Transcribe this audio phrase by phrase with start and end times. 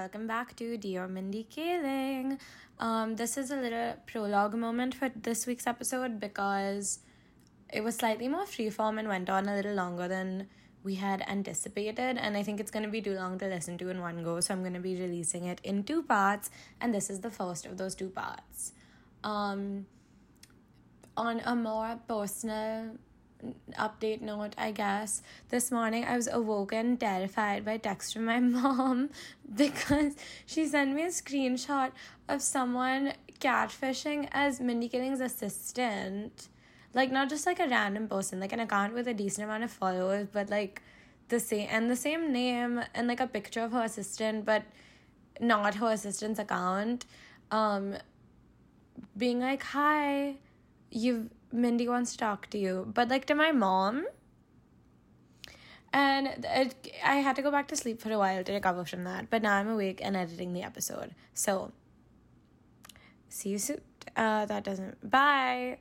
[0.00, 2.38] welcome back to Dear Mindy Kaling.
[2.78, 7.00] Um, this is a little prologue moment for this week's episode because
[7.70, 10.48] it was slightly more freeform and went on a little longer than
[10.82, 13.90] we had anticipated, and I think it's going to be too long to listen to
[13.90, 16.48] in one go, so I'm going to be releasing it in two parts,
[16.80, 18.72] and this is the first of those two parts.
[19.22, 19.84] Um,
[21.14, 22.96] on a more personal
[23.78, 29.10] update note, I guess, this morning I was awoken terrified by text from my mom
[29.54, 30.16] because
[30.46, 31.92] she sent me a screenshot
[32.28, 36.48] of someone catfishing as Mindy Kaling's assistant.
[36.92, 39.70] Like not just like a random person, like an account with a decent amount of
[39.70, 40.82] followers, but like
[41.28, 44.64] the same and the same name and like a picture of her assistant, but
[45.40, 47.06] not her assistant's account.
[47.50, 47.96] Um
[49.16, 50.36] being like, Hi,
[50.90, 54.06] you've Mindy wants to talk to you, but like to my mom.
[55.92, 59.04] And it, I had to go back to sleep for a while to recover from
[59.04, 61.14] that, but now I'm awake and editing the episode.
[61.34, 61.72] So,
[63.28, 63.80] see you soon.
[64.16, 65.10] Uh, that doesn't.
[65.10, 65.78] Bye.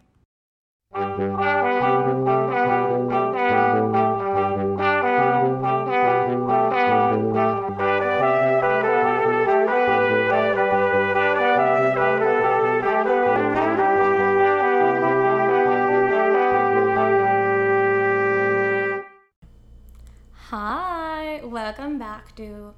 [21.69, 22.73] Welcome back to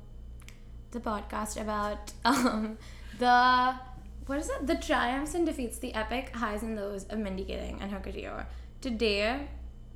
[0.92, 2.78] the podcast about um
[3.20, 3.74] the
[4.26, 4.68] what is it?
[4.68, 8.46] The triumphs and defeats, the epic highs and lows of Mindy Kaling and her career.
[8.82, 9.48] Today,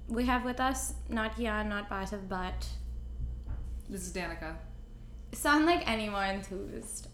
[0.08, 2.68] we have with us not Kian, not Parthiv, but
[3.90, 4.56] This is Danika.
[5.34, 7.10] sound like any more enthused.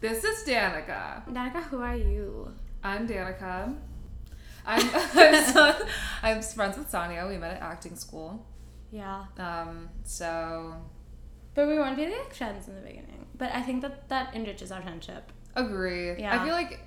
[0.00, 1.28] This is Danika.
[1.30, 2.54] Danika, who are you?
[2.82, 3.76] I'm Danika.
[4.64, 5.74] I'm I'm, so,
[6.22, 7.26] I'm friends with Sonia.
[7.28, 8.46] We met at acting school.
[8.90, 10.74] Yeah, Um, so
[11.54, 13.26] but we weren't really like friends in the beginning.
[13.36, 15.32] But I think that that enriches our friendship.
[15.56, 16.18] agree.
[16.18, 16.40] Yeah.
[16.40, 16.80] I feel like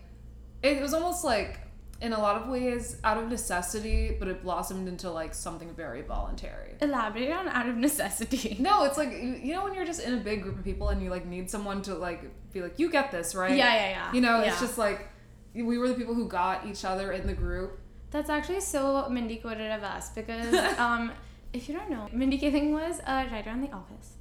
[0.64, 1.60] it was almost like
[2.02, 6.02] in a lot of ways out of necessity, but it blossomed into like something very
[6.02, 6.76] voluntary.
[6.82, 8.58] Elaborate on out of necessity.
[8.70, 10.90] No, it's like you you know when you're just in a big group of people
[10.90, 12.22] and you like need someone to like
[12.54, 13.56] be like you get this right.
[13.56, 14.14] Yeah, yeah, yeah.
[14.14, 14.50] You know, Yeah.
[14.52, 15.08] it's just like
[15.54, 17.80] we were the people who got each other in the group.
[18.12, 21.12] That's actually so Mindy quoted of us because um,
[21.54, 24.15] if you don't know, Mindy Kaling was a writer on The Office,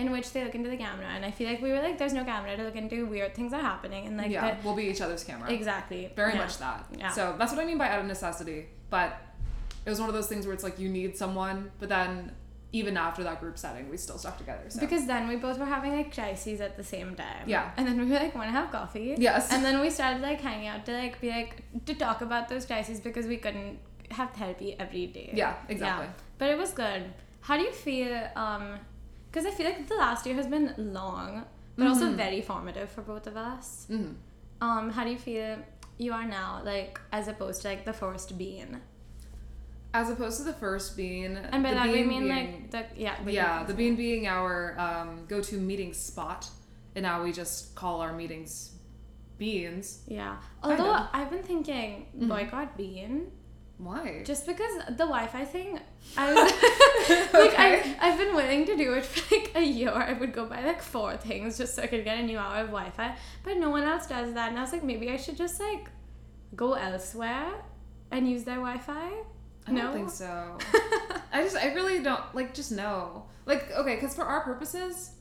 [0.00, 2.12] in which they look into the camera, and I feel like we were like, there's
[2.12, 4.84] no camera to look into, weird things are happening, and like yeah, that- we'll be
[4.84, 5.50] each other's camera.
[5.50, 6.38] exactly, Very Yeah.
[6.38, 6.86] much that.
[6.96, 7.10] Yeah.
[7.10, 8.66] So that's what I mean by out of necessity.
[8.88, 9.10] But
[9.86, 12.32] it was one of those things where it's like you need someone, but then
[12.72, 14.62] even after that group setting, we still stuck together.
[14.68, 14.78] So.
[14.80, 17.44] Because then we both were having like crises at the same time.
[17.46, 17.72] Yeah.
[17.76, 19.16] And then we were like, want to have coffee?
[19.18, 19.52] Yes.
[19.52, 21.52] And then we started like hanging out to like be like
[21.86, 23.78] to talk about those crises because we couldn't
[24.12, 25.30] have therapy every day.
[25.34, 26.06] Yeah, exactly.
[26.06, 26.12] Yeah.
[26.38, 27.02] But it was good.
[27.40, 28.14] How do you feel?
[28.36, 28.78] Um,
[29.30, 31.44] because I feel like the last year has been long,
[31.76, 32.16] but also Mhm.
[32.16, 33.86] very formative for both of us.
[33.88, 34.12] hmm
[34.60, 35.56] Um, how do you feel
[35.98, 38.80] you are now, like as opposed to like the first being?
[39.92, 43.16] As opposed to the first being, And by that we mean being- like the yeah.
[43.26, 46.48] yeah, the bean being our um, go-to meeting spot,
[46.94, 48.72] and now we just call our meetings
[49.38, 50.02] beans.
[50.06, 50.36] Yeah.
[50.62, 51.06] Although.
[51.12, 52.28] I've been thinking Mhm.
[52.28, 53.32] boycott bean.
[53.82, 54.22] Why?
[54.24, 55.78] Just because the Wi-Fi thing,
[56.16, 57.96] I was like, Okay.
[57.98, 59.90] I, I've been willing to do it for like a year.
[59.90, 62.60] I would go buy like four things just so I could get a new hour
[62.62, 64.50] of Wi-Fi, but no one else does that.
[64.50, 65.88] And I was like, maybe I should just like
[66.54, 67.52] go elsewhere
[68.10, 69.10] and use their Wi-Fi.
[69.66, 70.58] I don't think so.
[71.32, 72.52] I just, I really don't like.
[72.54, 73.26] Just no.
[73.46, 75.12] Like, okay, because for our purposes,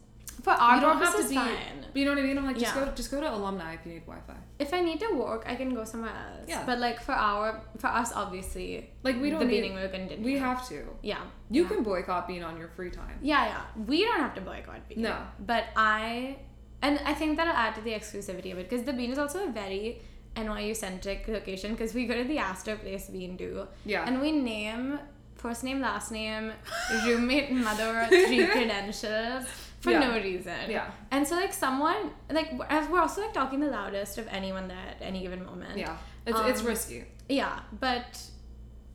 [0.41, 1.35] For our you don't have to be.
[1.35, 1.85] fine.
[1.91, 2.37] But you know what I mean?
[2.37, 2.85] I'm like, just Yeah.
[2.85, 4.35] go, just go to alumni if you need Wi-Fi.
[4.59, 6.47] If I need to work, I can go somewhere else.
[6.47, 6.63] Yeah.
[6.65, 9.61] But like for our, for us, obviously, Like we don't the need.
[9.61, 10.23] meeting will continue.
[10.23, 10.83] We have to.
[11.01, 11.17] Yeah.
[11.49, 11.69] You yeah.
[11.69, 13.17] can boycott Bean on your free time.
[13.21, 13.61] Yeah, yeah.
[13.87, 15.01] We don't have to boycott Bean.
[15.01, 15.17] No.
[15.39, 16.37] But I,
[16.81, 19.45] and I think that'll add to the exclusivity of it because the Bean is also
[19.47, 19.99] a very
[20.35, 23.67] NYU centric location because we go to the Astor Place Bean do.
[23.83, 24.05] Yeah.
[24.07, 24.99] And we name
[25.35, 26.51] first name, last name,
[27.05, 29.45] roommate, mother, three credentials
[29.79, 29.99] for Yeah.
[29.99, 30.69] no reason.
[30.69, 30.91] Yeah.
[31.11, 34.77] And so like someone like as we're also like talking the loudest of anyone there
[34.77, 35.77] at any given moment.
[35.77, 35.97] yeah.
[36.25, 37.05] It's, it's Um, risky.
[37.29, 38.21] Yeah, but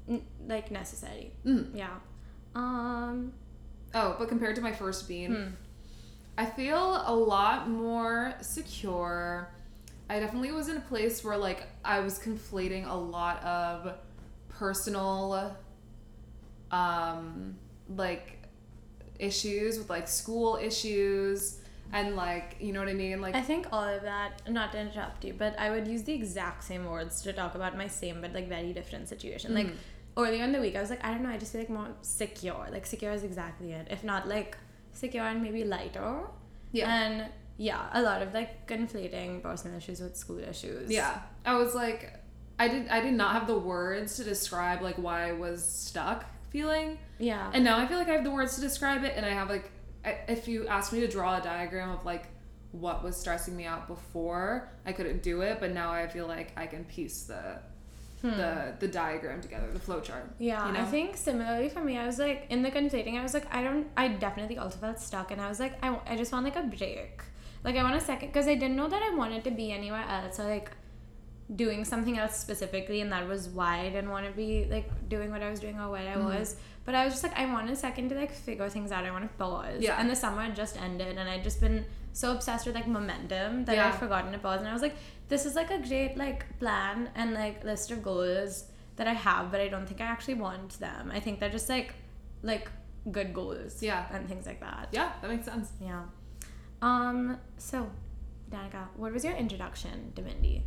[0.08, 1.32] n- like necessary.
[1.46, 1.70] Mm.
[1.74, 1.94] Yeah.
[2.54, 3.32] Um.
[3.94, 5.48] Oh, but compared to my first bean, hmm.
[6.36, 9.48] I feel a lot more secure.
[10.10, 13.94] I definitely was in a place where like I was conflating a lot of
[14.48, 15.56] personal
[16.70, 17.56] um
[17.96, 18.38] like
[19.18, 21.58] issues with like school issues
[21.92, 24.80] and like you know what I mean like I think all of that, not to
[24.80, 28.20] interrupt you, but I would use the exact same words to talk about my same
[28.20, 29.54] but like very different situation.
[29.54, 29.76] Like Mhm.
[30.16, 31.88] earlier in the week, I was like, I don't know, I just feel like more
[32.02, 32.66] secure.
[32.70, 33.86] Like secure is exactly it.
[33.90, 34.56] If not like
[34.92, 36.22] secure and maybe lighter.
[36.72, 37.26] yeah And
[37.56, 40.90] yeah, a lot of like conflating personal issues with school issues.
[40.90, 41.20] Yeah.
[41.44, 42.12] I was like
[42.58, 46.24] I did I did not have the words to describe like why I was stuck
[46.54, 46.98] feeling.
[47.18, 47.50] Yeah.
[47.52, 49.48] And now I feel like I have the words to describe it and I have
[49.50, 49.70] like
[50.04, 52.26] I, if you asked me to draw a diagram of like
[52.70, 56.52] what was stressing me out before, I couldn't do it, but now I feel like
[56.56, 57.58] I can piece the
[58.22, 60.24] the the diagram together, the flow chart.
[60.38, 60.42] Hmm.
[60.42, 60.80] Yeah, you know?
[60.80, 63.18] I think similarly for me, I was like in the conflating.
[63.18, 63.86] I was like, I don't.
[63.96, 66.62] I definitely also felt stuck, and I was like, I, I just want like a
[66.62, 67.22] break.
[67.64, 70.04] Like I want a second because I didn't know that I wanted to be anywhere
[70.08, 70.70] else So like
[71.54, 75.30] doing something else specifically, and that was why I didn't want to be like doing
[75.30, 76.24] what I was doing or where I Mhm.
[76.24, 76.56] was.
[76.84, 79.04] But I was just like, I want a second to like figure things out.
[79.04, 79.80] I want to pause.
[79.80, 79.98] Yeah.
[80.00, 83.64] And the summer had just ended, and I'd just been so obsessed with like momentum
[83.66, 83.88] that Yeah.
[83.88, 84.60] I'd forgotten to pause.
[84.60, 84.96] And I was like,
[85.28, 88.64] this is like a great like plan and like list of goals
[88.96, 91.10] that I have, but I don't think I actually want them.
[91.12, 91.94] I think they're just like
[92.42, 92.70] like
[93.10, 93.82] good goals.
[93.82, 94.06] Yeah.
[94.12, 94.88] And things like that.
[94.92, 95.72] Yeah, that makes sense.
[95.80, 96.02] Yeah.
[96.82, 97.90] Um, so
[98.50, 100.64] Danika, what was your introduction to Mindy?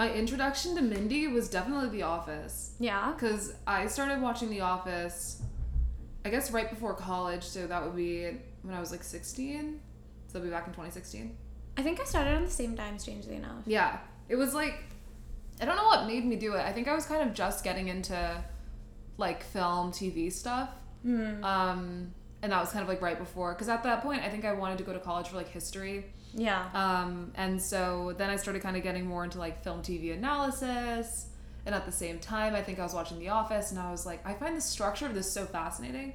[0.00, 2.72] My introduction to Mindy was definitely The Office.
[2.78, 3.12] Yeah.
[3.12, 5.42] Because I started watching The Office,
[6.24, 8.30] I guess right before college, so that would be
[8.62, 9.78] when I was like 16.
[10.26, 11.36] So that'd be back in 2016.
[11.76, 13.64] I think I started on the same time, strangely enough.
[13.66, 13.98] Yeah.
[14.30, 14.84] It was like,
[15.60, 16.60] I don't know what made me do it.
[16.64, 18.42] I think I was kind of just getting into
[19.18, 20.70] like film, TV stuff.
[21.02, 21.44] Hmm.
[21.44, 24.46] Um, and that was kind of like right before, because at that point, I think
[24.46, 26.06] I wanted to go to college for like history.
[26.34, 26.66] Yeah.
[26.74, 31.26] Um, and so then I started kind of getting more into like film TV analysis.
[31.66, 34.06] And at the same time, I think I was watching The Office and I was
[34.06, 36.14] like, I find the structure of this so fascinating.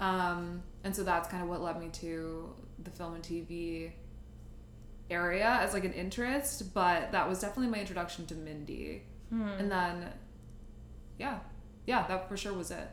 [0.00, 3.92] Um, and so that's kind of what led me to the film and TV
[5.10, 6.74] area as like an interest.
[6.74, 9.02] But that was definitely my introduction to Mindy.
[9.30, 9.48] Hmm.
[9.58, 10.12] And then,
[11.18, 11.38] yeah,
[11.86, 12.88] yeah, that for sure was it.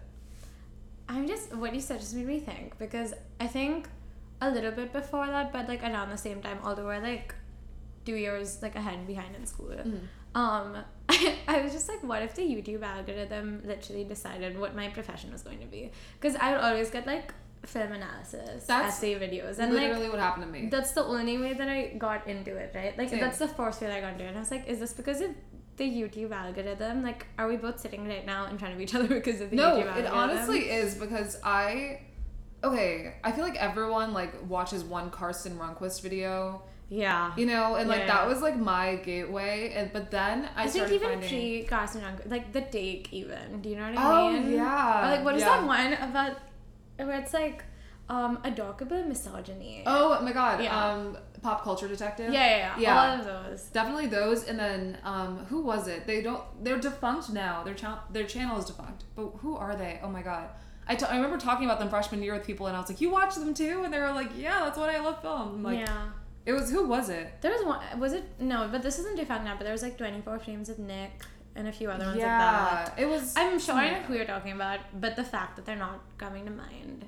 [1.10, 3.90] I'm just what you said just made me think because I think
[4.42, 7.36] a little bit before that, but like around the same time, although we're like
[8.06, 9.76] two years like ahead and behind in school.
[10.34, 10.78] Um,
[11.48, 15.42] I was just like, what if the YouTube algorithm literally decided what my profession was
[15.42, 15.92] going to be?
[16.20, 17.34] Because I would always get like
[17.66, 20.70] film analysis, That's essay videos, and like Literally what happened to me.
[20.70, 22.98] that's the only way that I got into it, right?
[22.98, 23.20] Like Same.
[23.20, 24.30] that's the first way that I got into it.
[24.30, 25.32] And I was like, is this because of
[25.78, 27.04] the YouTube algorithm?
[27.04, 29.50] Like, are we both sitting right now and trying to be each other because of
[29.50, 30.04] the no, YouTube algorithm?
[30.04, 32.02] No, it honestly is because I
[32.64, 37.32] okay, I feel like everyone like watches one Karsten Runquist video, yeah.
[37.38, 38.08] you know, and like Yeah.
[38.08, 39.74] that was like my gateway.
[39.76, 43.12] And but then I, I, think started even finding pre Carson Young, like the take,
[43.12, 43.62] even.
[43.62, 44.54] Do you know what Oh, I mean?
[44.54, 45.50] yeah, Or, like, what is yeah.
[45.50, 46.38] that one about
[46.98, 47.64] where it's like
[48.10, 49.84] um a doc about misogyny?
[49.88, 50.78] oh my god, Yeah.
[50.86, 52.32] um, pop culture detective.
[52.32, 53.02] yeah, yeah, yeah, Yeah.
[53.02, 53.64] All of those.
[53.74, 56.06] Definitely those, and then um, who was it?
[56.06, 56.44] They don't.
[56.64, 57.64] They're defunct now.
[57.64, 59.06] Their channel, their channel is defunct.
[59.16, 60.00] But who are they?
[60.04, 60.50] Oh my god!
[60.92, 63.00] I, t- I remember talking about them freshman year with people, and I was like,
[63.02, 65.64] "You watch them too?" And they were like, "Yeah, that's what I love film." I'm
[65.64, 66.08] like, yeah.
[66.46, 67.42] it was who was it?
[67.42, 68.00] There was one.
[68.00, 68.68] Was it no?
[68.72, 69.56] But this isn't defunct now.
[69.58, 71.12] But there was like twenty four frames with Nick
[71.56, 72.94] and a few other ones like that.
[72.98, 73.34] it was.
[73.38, 76.46] I'm sure I know who you're talking about, but the fact that they're not coming
[76.46, 77.06] to mind.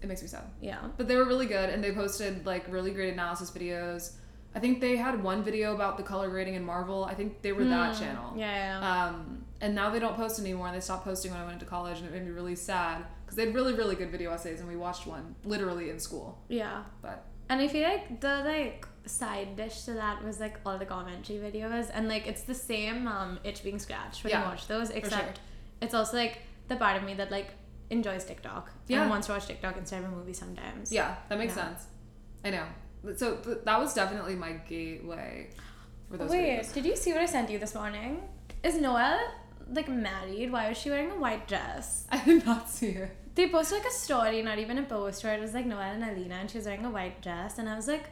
[0.00, 0.44] It makes me sad.
[0.60, 0.78] Yeah.
[0.96, 4.12] But they were really good, and they posted like really great analysis videos.
[4.54, 7.04] I think they had one video about the color grading in Marvel.
[7.04, 8.00] I think they were that Hmm.
[8.02, 8.32] channel.
[8.36, 8.80] Yeah, yeah.
[8.80, 9.06] yeah.
[9.08, 11.66] Um, and now they don't post anymore, and they stopped posting when I went into
[11.66, 14.60] college, and it made me really sad because they had really, really good video essays,
[14.60, 16.38] and we watched one literally in school.
[16.48, 16.82] yeah.
[17.02, 20.86] But And I feel like the like side dish to that was like all the
[20.86, 24.66] commentary videos, and like it's the same um itch being scratched when Yeah, you watch
[24.66, 24.96] those, sure.
[24.96, 25.40] except
[25.82, 26.34] it's also like
[26.68, 27.50] the part of me that like
[27.90, 29.00] enjoys TikTok Yeah.
[29.02, 30.90] and wants to watch TikTok instead of a movie sometimes.
[30.92, 31.64] yeah, that makes Yeah.
[31.64, 31.86] sense.
[32.46, 32.66] I know.
[33.16, 35.50] So th- that was definitely my gateway
[36.10, 36.72] for those Wait, videos.
[36.74, 38.22] did you see what I sent you this morning?
[38.62, 39.20] Is Noelle
[39.72, 40.50] like married?
[40.52, 42.06] Why was she wearing a white dress?
[42.12, 43.10] I did not see it.
[43.34, 46.04] They posted like a story, not even a post, where it was like Noelle and
[46.04, 48.04] Alina, and she was wearing a white dress, and I was like,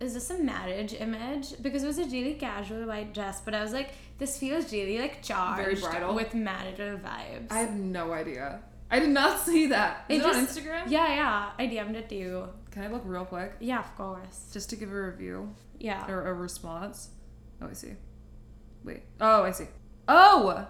[0.00, 1.60] is this a marriage image?
[1.60, 4.98] Because it was a really casual white dress, but I was like, this feels really
[4.98, 5.82] like charged
[6.14, 7.50] with marital vibes.
[7.50, 8.60] I have no idea.
[8.90, 10.06] I did not see that.
[10.08, 10.82] Is It it, on Instagram?
[10.88, 12.48] yeah, yeah, I DM'd it to you.
[12.70, 14.48] Can I look real quick Yeah, of course.
[14.52, 16.06] just to give a review Yeah.
[16.10, 17.10] or a response?
[17.60, 17.92] Oh, I see.
[18.84, 19.02] Wait.
[19.20, 19.66] Oh, I see.
[20.08, 20.66] Oh.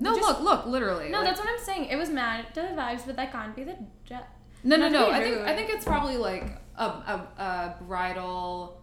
[0.00, 1.08] No, Just- look, look, literally.
[1.10, 1.86] No, like- that's what I'm saying.
[1.86, 3.76] It was mad to the vibes, but that can't be the
[4.06, 4.22] dress.
[4.64, 5.10] No, no, no.
[5.10, 5.38] I think.
[5.38, 6.44] I think it's probably like
[6.76, 8.80] a a, a bridal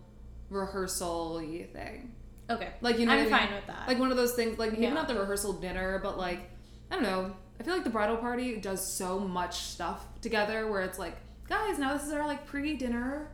[0.50, 2.12] rehearsal thing.
[2.50, 2.70] Okay.
[2.82, 3.56] Like you know, I'm what I fine mean?
[3.56, 3.88] with that.
[3.88, 4.58] Like one of those things.
[4.60, 4.94] Like maybe Yeah.
[4.94, 6.50] not the rehearsal dinner, but like
[6.92, 7.34] I don't know.
[7.60, 11.16] I feel like the bridal party does so much stuff together where it's like,
[11.48, 13.30] guys, now this is our like pre-dinner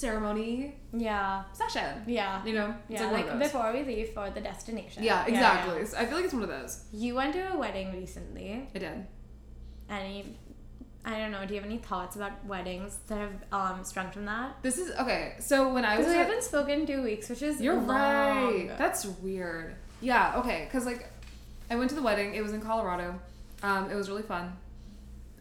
[0.00, 1.44] ceremony yeah.
[1.52, 2.02] session.
[2.06, 2.44] Yeah.
[2.44, 5.02] You know, Yeah, like, like before we leave for the destination.
[5.02, 5.84] Yeah, exactly.
[5.86, 6.84] So I feel like it's one of those.
[6.92, 8.68] You went to a wedding recently.
[8.74, 9.06] I did.
[9.88, 10.36] Any
[11.04, 11.46] I don't know.
[11.46, 14.56] Do you have any thoughts about weddings that have um sprung from that?
[14.62, 15.34] This is okay.
[15.38, 17.88] So when I was we at- haven't spoken in two weeks, which is You're long.
[17.88, 18.70] right.
[18.78, 19.76] That's weird.
[20.02, 20.64] Yeah, okay.
[20.64, 21.10] Because, like,
[21.70, 22.34] I went to the wedding.
[22.34, 23.20] It was in Colorado.
[23.62, 24.56] Um, it was really fun.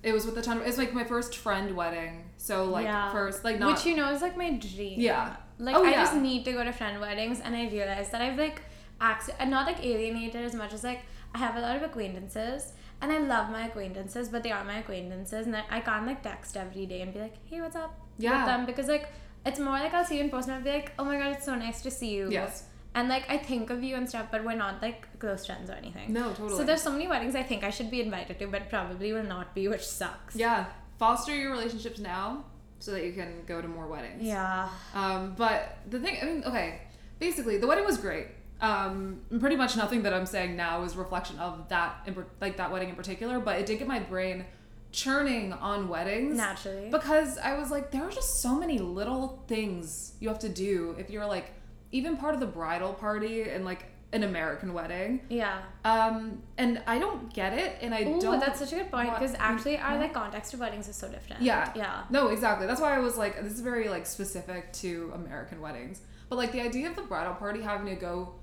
[0.04, 0.68] It was with a ton of.
[0.68, 2.29] It's like my first friend wedding.
[2.48, 3.12] So, like, Yeah.
[3.12, 3.68] first, like, not.
[3.74, 4.98] Which you know is like my dream.
[5.00, 5.36] Yeah.
[5.58, 6.04] Like Oh, I yeah.
[6.04, 8.62] just need to go to friend weddings, and I realized that I've like,
[9.02, 11.02] acc- and not like alienated as much as like
[11.36, 14.78] I have a lot of acquaintances, and I love my acquaintances, but they are my
[14.80, 17.94] acquaintances, and I, I can't like text every day and be like, hey, what's up?
[18.18, 18.38] Yeah.
[18.38, 19.08] With them because like
[19.46, 21.46] it's more like I'll see you in person and be like, oh my god, it's
[21.46, 22.30] so nice to see you.
[22.32, 22.64] Yes.
[22.96, 25.74] And like I think of you and stuff, but we're not like close friends or
[25.74, 26.12] anything.
[26.14, 26.56] No, totally.
[26.58, 29.24] So there's so many weddings I think I should be invited to, but probably will
[29.36, 30.36] not be, which sucks.
[30.38, 30.66] Yeah.
[31.00, 32.44] Foster your relationships now
[32.80, 34.22] so that you can go to more weddings.
[34.22, 34.70] Yeah.
[34.94, 36.82] Um, but the thing, I mean, okay,
[37.20, 38.28] basically, the wedding was great.
[38.62, 42.08] Um, pretty much nothing that I'm saying now is reflection of that,
[42.42, 43.40] like that wedding in particular.
[43.40, 44.46] But it did get my brain
[44.92, 46.90] churning on weddings Naturally.
[46.90, 50.96] because I was like, there are just so many little things you have to do
[50.98, 51.54] if you're like
[51.92, 55.22] even part of the bridal party and like an American wedding.
[55.30, 55.60] yeah.
[55.86, 58.40] Um, and I don't get it, and I Ooh, don't.
[58.40, 61.42] that's such a good point because actually our like context of weddings is so different.
[61.44, 61.72] Yeah.
[61.76, 62.04] Yeah.
[62.10, 62.66] No, exactly.
[62.66, 66.02] That's why I was like, this is very like specific to American weddings.
[66.30, 68.34] But like the idea of the bridal party having to go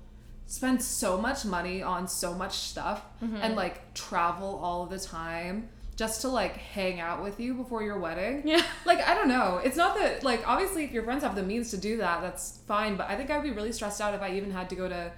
[0.45, 3.35] spend so much money on so much stuff Mm-hmm.
[3.37, 7.99] and like travel all the time just to like hang out with you before your
[7.99, 8.43] wedding.
[8.45, 8.61] Yeah.
[8.85, 9.59] Like I don't know.
[9.63, 12.59] It's not that like obviously if your friends have the means to do that, that's
[12.67, 12.95] fine.
[12.95, 15.11] But I think I'd be really stressed out if I even had to go to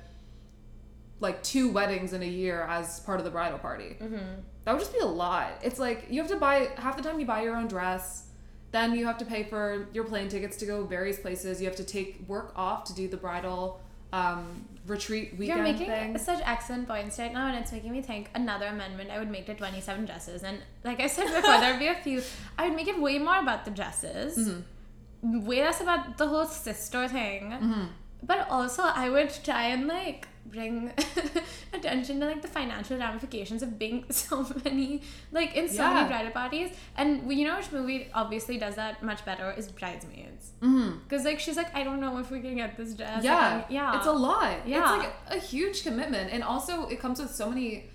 [1.20, 3.98] like two weddings in a year as part of the bridal party.
[4.02, 4.18] Mm-hmm.
[4.66, 5.52] That would just be a lot.
[5.64, 8.26] It's like you have to buy half the time you buy your own dress.
[8.72, 11.60] Then you have to pay for your plane tickets to go various places.
[11.60, 13.82] You have to take work off to do the bridal
[14.14, 16.18] um, retreat weekend You're making thing.
[16.20, 19.46] such excellent points right now, and it's making me think another amendment I would make
[19.48, 20.44] to 27 dresses.
[20.44, 22.22] And like I said before, there'd be a few.
[22.60, 25.46] I would make it way more about the dresses, Mm-hmm.
[25.46, 27.90] way less about the whole sister thing.
[28.24, 30.91] But also, I would try and like bring
[31.74, 35.01] attention to like the financial ramifications of being so many,
[35.32, 35.94] like in so Yeah.
[35.94, 36.72] many bridal parties.
[36.98, 40.51] And you know which movie obviously does that much better is Bridesmaids.
[40.62, 41.00] Mm-hmm.
[41.03, 43.24] Because like she's like, I don't know if we can get this dress.
[43.24, 44.68] Yeah, Like, yeah, It's a lot.
[44.68, 44.79] Yeah.
[44.96, 47.89] It's like a huge commitment, and also it comes with so many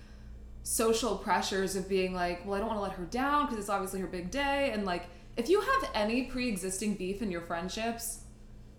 [0.63, 3.69] social pressures of being like, well, I don't want to let her down because it's
[3.69, 5.03] obviously her big day, and like
[5.37, 8.21] if you have any pre-existing beef in your friendships,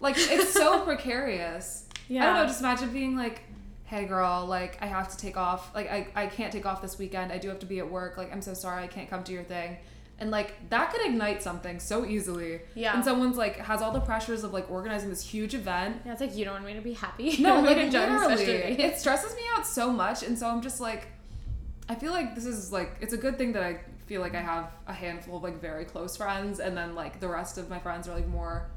[0.01, 1.85] like it's so precarious.
[2.09, 2.23] Yeah.
[2.23, 2.47] I don't know.
[2.47, 3.43] Just imagine being like,
[3.87, 5.75] hey, girl, like I have to take off.
[5.75, 7.33] Like I I can't take off this weekend.
[7.33, 8.17] I do have to be at work.
[8.17, 9.79] Like I'm so sorry, I can't come to your thing.
[10.19, 12.61] And like that could ignite something so easily.
[12.75, 12.95] Yeah.
[12.95, 16.21] And someone's like has all the pressures of like organizing this huge event Yeah, it's
[16.21, 17.37] like you don't want me to be happy.
[17.41, 20.63] No, like to enjoy this literally, it stresses me out so much, and so I'm
[20.63, 21.09] just like,
[21.89, 24.41] I feel like this is like it's a good thing that I feel like I
[24.41, 27.79] have a handful of like very close friends, and then like the rest of my
[27.79, 28.71] friends are like more,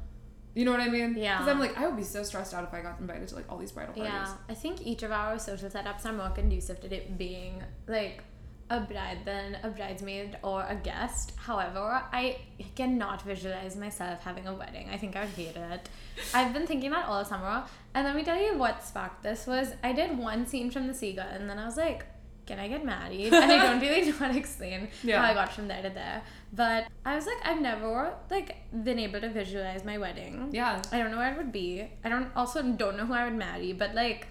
[0.54, 1.16] you know what I mean?
[1.16, 1.38] Yeah.
[1.38, 3.50] Because I'm like I would be so stressed out if I got invited to like
[3.50, 4.12] all these bridal parties.
[4.12, 8.24] Yeah, I think each of our social setups are more conducive to it being like
[8.70, 11.32] a bride than a bridesmaid or a guest.
[11.36, 12.38] However, I
[12.76, 14.88] cannot visualize myself having a wedding.
[14.92, 15.88] I think I would hate it.
[16.32, 17.64] I've been thinking that all summer.
[17.94, 20.94] And let me tell you what sparked this was I did one scene from the
[20.94, 22.06] Seagull and then I was like,
[22.50, 23.32] can I get married?
[23.32, 25.22] And I don't really know how to explain Yeah.
[25.22, 26.22] how I got from there to there.
[26.52, 30.48] But I was like, I've never like been able to visualize my wedding.
[30.50, 30.82] Yeah.
[30.90, 31.88] I don't know where it would be.
[32.04, 34.26] I don't also don't know who I would marry, but like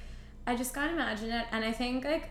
[0.46, 2.30] I just can't imagine it and I think like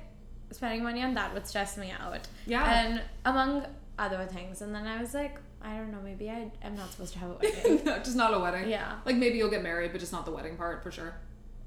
[0.50, 2.28] spending money on that would stress me out.
[2.46, 2.64] Yeah.
[2.84, 3.64] And among
[3.98, 4.60] other things.
[4.60, 7.30] And then I was like, I don't know, maybe I am not supposed to have
[7.30, 7.84] a wedding.
[8.04, 8.68] just not a wedding.
[8.68, 8.96] yeah.
[9.06, 11.14] Like maybe you'll get married, but just not the wedding part for sure.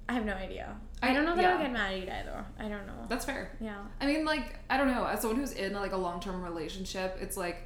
[0.10, 0.76] I have no idea.
[1.02, 1.52] I, I- don't know that yeah.
[1.54, 2.46] I'll get married either.
[2.60, 3.06] I don't know.
[3.10, 3.56] That's fair.
[3.62, 3.78] yeah.
[4.00, 5.06] I mean, like, I don't know.
[5.06, 7.64] As someone who's in like a long term relationship, it's like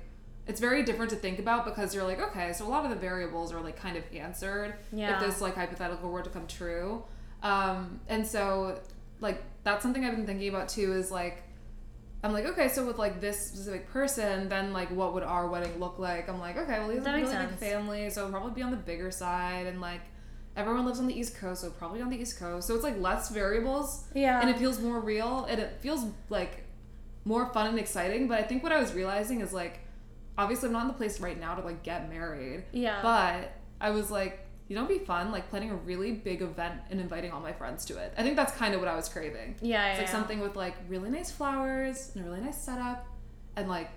[0.48, 2.98] it's very different to think about because you're like, okay, so a lot of the
[2.98, 5.16] variables are like kind of answered Yeah.
[5.16, 7.04] if this like hypothetical were to come true.
[7.42, 8.80] Um, and so
[9.22, 11.42] like that's something I've been thinking about too is like
[12.24, 15.80] I'm like, okay, so with like this specific person, then like what would our wedding
[15.80, 16.28] look like?
[16.30, 18.72] I'm like, okay, well he's a really makes big family, so it'll probably be on
[18.72, 20.02] the bigger side and like
[20.56, 22.68] everyone lives on the East Coast, so probably on the East Coast.
[22.68, 24.40] So it's like less variables Yeah.
[24.42, 26.64] and it feels more real and it feels like
[27.26, 29.80] more fun and exciting but i think what i was realizing is like
[30.38, 33.00] obviously i'm not in the place right now to like get married yeah.
[33.02, 36.80] but i was like you know it'd be fun like planning a really big event
[36.92, 39.10] and inviting all my friends to it i think that's kind of what i was
[39.10, 40.12] craving yeah, it's yeah, like yeah.
[40.12, 43.08] something with like really nice flowers and a really nice setup
[43.56, 43.90] and like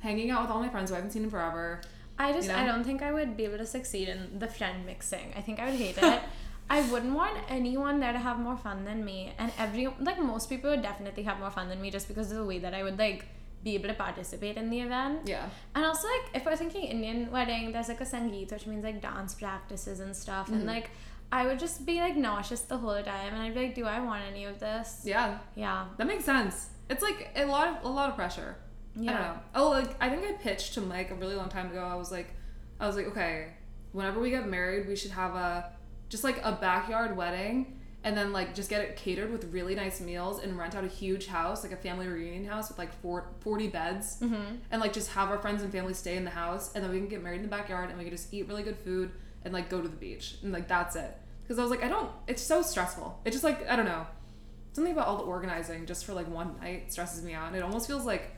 [0.00, 1.80] hanging out with all my friends who i haven't seen in forever
[2.18, 2.60] I just you know?
[2.60, 5.32] I don't think I would be able to succeed in the friend mixing.
[5.36, 6.20] I think I would hate it.
[6.70, 10.48] I wouldn't want anyone there to have more fun than me, and every like most
[10.48, 12.82] people would definitely have more fun than me just because of the way that I
[12.82, 13.26] would like
[13.64, 15.22] be able to participate in the event.
[15.24, 15.48] Yeah.
[15.74, 19.00] And also like if we're thinking Indian wedding, there's like a sangeet, which means like
[19.02, 20.46] dance practices and stuff.
[20.46, 20.54] Mm-hmm.
[20.54, 20.90] And like
[21.32, 24.00] I would just be like nauseous the whole time and I'd be like, Do I
[24.00, 25.00] want any of this?
[25.04, 25.38] Yeah.
[25.56, 25.86] Yeah.
[25.96, 26.68] That makes sense.
[26.90, 28.56] It's like a lot of a lot of pressure.
[28.94, 29.18] I don't Yeah.
[29.18, 29.38] know.
[29.54, 31.82] Oh, like I think I pitched to Mike a really long time ago.
[31.84, 32.28] I was like,
[32.80, 33.48] I was like, okay,
[33.92, 35.70] whenever we get married, we should have a
[36.08, 40.00] just like a backyard wedding, and then like just get it catered with really nice
[40.00, 43.26] meals and rent out a huge house, like a family reunion house with like four,
[43.40, 44.56] 40 beds, Mm-hmm.
[44.70, 46.98] and like just have our friends and family stay in the house, and then we
[46.98, 49.10] can get married in the backyard, and we can just eat really good food
[49.44, 51.16] and like go to the beach, and like that's it.
[51.42, 52.10] Because I was like, I don't.
[52.26, 53.20] It's so stressful.
[53.24, 54.06] It's just like I don't know.
[54.72, 57.48] Something about all the organizing just for like one night stresses me out.
[57.48, 58.30] And it almost feels like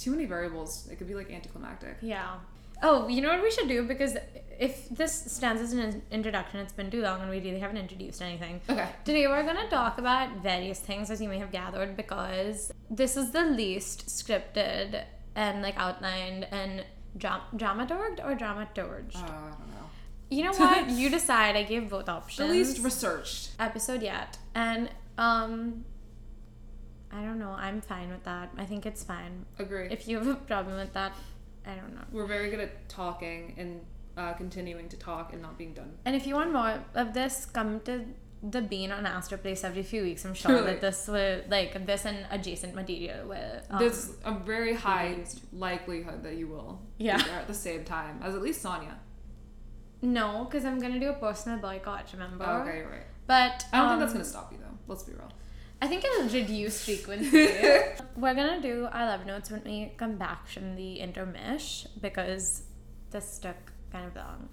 [0.00, 0.88] too many variables.
[0.90, 1.96] It could be like anticlimactic.
[2.00, 2.36] Yeah.
[2.82, 3.82] Oh, you know what we should do?
[3.86, 4.16] Because
[4.58, 8.22] if this stands as an introduction, it's been too long and we really haven't introduced
[8.22, 8.60] anything.
[8.70, 8.88] Okay.
[9.04, 13.32] Today we're gonna talk about various things, as you may have gathered, because this is
[13.32, 15.04] the least scripted
[15.34, 16.84] and like outlined and
[17.18, 19.16] dram- dramaturged or dramaturged.
[19.16, 19.86] Uh, I don't know.
[20.30, 20.88] you know what?
[20.88, 21.56] you decide.
[21.56, 22.48] I gave both options.
[22.48, 23.50] The least researched.
[23.58, 24.88] episode yet, and
[25.18, 25.84] um,
[27.12, 27.50] I don't know.
[27.50, 28.50] I'm fine with that.
[28.56, 29.44] I think it's fine.
[29.58, 29.88] Agree.
[29.90, 31.12] If you have a problem with that,
[31.66, 32.04] I don't know.
[32.12, 33.80] We're very good at talking and
[34.16, 35.92] uh, continuing to talk and not being done.
[36.04, 38.04] And if you want more of this, come to
[38.42, 40.24] the Bean on Astor Place every few weeks.
[40.24, 40.72] I'm sure Truly.
[40.72, 43.60] that this will, like, this and adjacent material will.
[43.68, 47.16] Um, There's a very high likelihood that you will Yeah.
[47.18, 48.98] be there at the same time as at least Sonia.
[50.02, 52.08] no, because I'm gonna do a personal boycott.
[52.12, 52.44] Remember?
[52.48, 53.06] Oh, okay, you're right.
[53.26, 54.78] But I don't um, think that's gonna stop you though.
[54.88, 55.30] Let's be real.
[55.82, 57.48] I think it'll reduce frequency.
[58.16, 62.64] We're gonna do our love notes when we come back from the intermish because
[63.10, 63.56] this took
[63.90, 64.48] kind of long.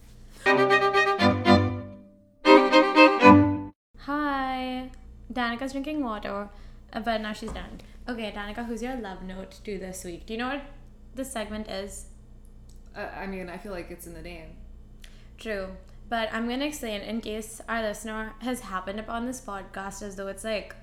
[3.99, 4.89] Hi,
[5.33, 6.49] Danika's drinking water,
[6.93, 7.81] uh, but now she's done.
[8.07, 10.25] Okay, Danika, who's your love note to this week?
[10.25, 10.61] Do you know what
[11.13, 12.05] this segment is?
[12.95, 14.55] Uh, I mean, I feel like it's in the name.
[15.37, 15.67] True.
[16.07, 20.15] But I'm going to explain in case our listener has happened upon this podcast as
[20.15, 20.73] though it's like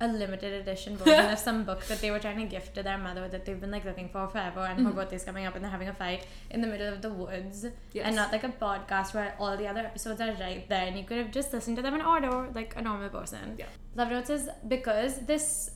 [0.00, 2.98] a limited edition version of some book that they were trying to gift to their
[2.98, 4.96] mother that they've been like looking for forever and her mm-hmm.
[4.96, 7.66] birthday's coming up and they're having a fight in the middle of the woods.
[7.92, 8.06] Yes.
[8.06, 11.04] And not like a podcast where all the other episodes are right there and you
[11.04, 13.56] could have just listened to them in order like a normal person.
[13.58, 13.66] Yeah.
[13.94, 15.70] Love Notes is because this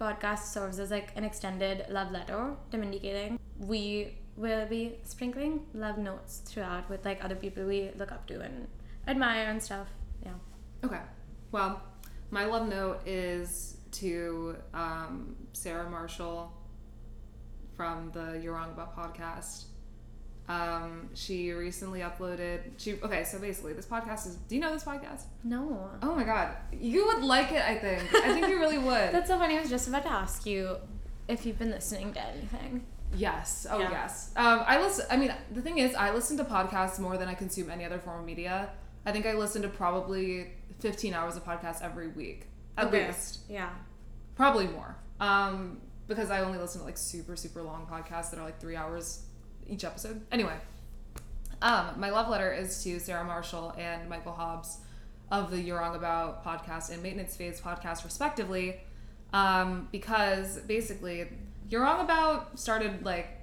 [0.00, 3.38] podcast serves as like an extended love letter to Mindy Kaling.
[3.58, 8.40] We will be sprinkling love notes throughout with like other people we look up to
[8.40, 8.68] and
[9.06, 9.88] admire and stuff.
[10.24, 10.32] Yeah.
[10.84, 11.00] Okay.
[11.50, 11.82] Well,
[12.30, 16.52] my love note is to um, Sarah Marshall
[17.76, 19.64] from the You're Wrong About podcast.
[20.48, 22.60] Um, she recently uploaded.
[22.78, 23.22] She okay.
[23.24, 24.36] So basically, this podcast is.
[24.36, 25.24] Do you know this podcast?
[25.44, 25.90] No.
[26.02, 27.62] Oh my god, you would like it.
[27.62, 28.02] I think.
[28.14, 28.88] I think you really would.
[29.12, 29.58] That's so funny.
[29.58, 30.76] I was just about to ask you
[31.28, 32.86] if you've been listening to anything.
[33.14, 33.66] Yes.
[33.70, 33.90] Oh Yeah.
[33.90, 34.30] yes.
[34.36, 35.04] Um, I listen.
[35.10, 37.98] I mean, the thing is, I listen to podcasts more than I consume any other
[37.98, 38.70] form of media.
[39.08, 40.48] I think I listen to probably
[40.80, 43.06] 15 hours of podcasts every week, at Okay.
[43.06, 43.40] least.
[43.48, 43.70] Yeah.
[44.36, 44.96] Probably more.
[45.18, 48.76] Um, because I only listen to like super super long podcasts that are like three
[48.76, 49.22] hours
[49.66, 50.20] each episode.
[50.30, 50.56] Anyway,
[51.62, 54.78] um, my love letter is to Sarah Marshall and Michael Hobbs
[55.30, 58.80] of the You're Wrong About podcast and Maintenance Phase podcast, respectively,
[59.32, 61.28] um, because basically
[61.68, 63.37] You're Wrong About started like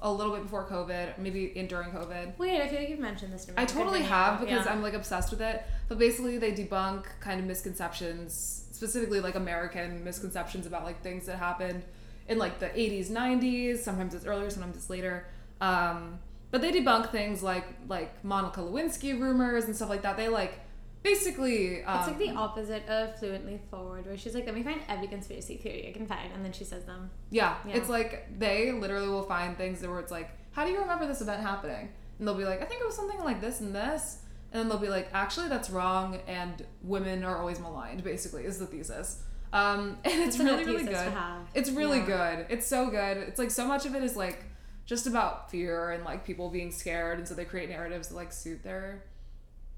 [0.00, 2.38] a little bit before COVID, maybe in during COVID.
[2.38, 3.54] Wait, I feel like you've mentioned this to me.
[3.58, 4.72] I totally have because Yeah.
[4.72, 5.64] I'm like obsessed with it.
[5.88, 11.38] But basically, they debunk kind of misconceptions, specifically like American misconceptions about like things that
[11.38, 11.82] happened
[12.28, 13.78] in like the 80s, 90s.
[13.78, 15.26] Sometimes it's earlier, sometimes it's later.
[15.60, 20.16] Um, but they debunk things like like Monica Lewinsky rumors and stuff like that.
[20.16, 20.60] They like
[21.02, 21.82] basically.
[21.84, 25.08] Um, It's like the opposite of fluently forward, where she's like, "Let me find every
[25.08, 27.10] conspiracy theory I can find," and then she says them.
[27.30, 27.76] Yeah, Yeah.
[27.76, 31.06] it's like they literally will find things that where it's like, how do you remember
[31.06, 31.90] this event happening?
[32.18, 34.18] And they'll be like, I think it was something like this and this.
[34.50, 38.58] And then they'll be like, actually, that's wrong, and women are always maligned, basically, is
[38.58, 39.22] the thesis.
[39.52, 41.12] Um, and it's really, really good.
[41.54, 42.06] It's really Yeah.
[42.36, 42.46] good.
[42.48, 43.18] It's so good.
[43.18, 44.44] It's like so much of it is like
[44.86, 47.18] just about fear and like people being scared.
[47.18, 49.04] And so they create narratives that like suit their,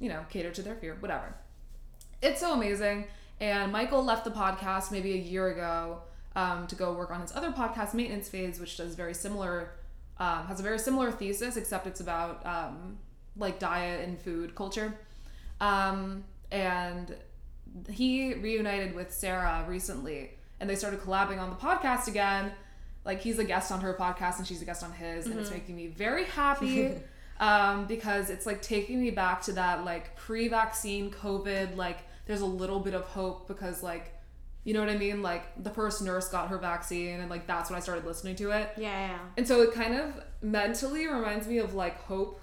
[0.00, 1.34] you know, cater to their fear, whatever.
[2.22, 3.06] It's so amazing.
[3.38, 6.02] And Michael left the podcast maybe a year ago
[6.36, 9.72] um, to go work on his other podcast, Maintenance Phase, which does very similar,
[10.18, 12.98] um, has a very similar thesis, except it's about um,
[13.36, 14.94] like diet and food culture.
[15.60, 17.14] Um, and
[17.88, 22.52] he reunited with Sarah recently, and they started collabing on the podcast again.
[23.04, 25.50] Like he's a guest on her podcast, and she's a guest on his, and it's
[25.50, 26.92] making me very happy.
[27.40, 31.74] um, because it's like taking me back to that like pre-vaccine COVID.
[31.76, 34.14] Like there's a little bit of hope because like
[34.62, 35.22] You know what I mean?
[35.22, 38.50] Like the first nurse got her vaccine, and like that's when I started listening to
[38.50, 38.70] it.
[38.76, 39.18] Yeah, yeah.
[39.36, 42.40] And so it kind of mentally reminds me of like hope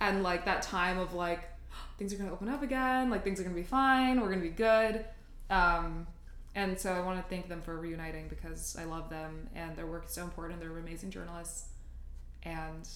[0.00, 1.40] and like that time of like
[1.98, 4.50] things are gonna open up again, like things are gonna be fine, we're gonna be
[4.50, 5.04] good.
[5.50, 6.06] Um,
[6.54, 9.86] and so I want to thank them for reuniting because I love them and their
[9.86, 10.60] work is so important.
[10.60, 11.68] They're amazing journalists,
[12.44, 12.88] and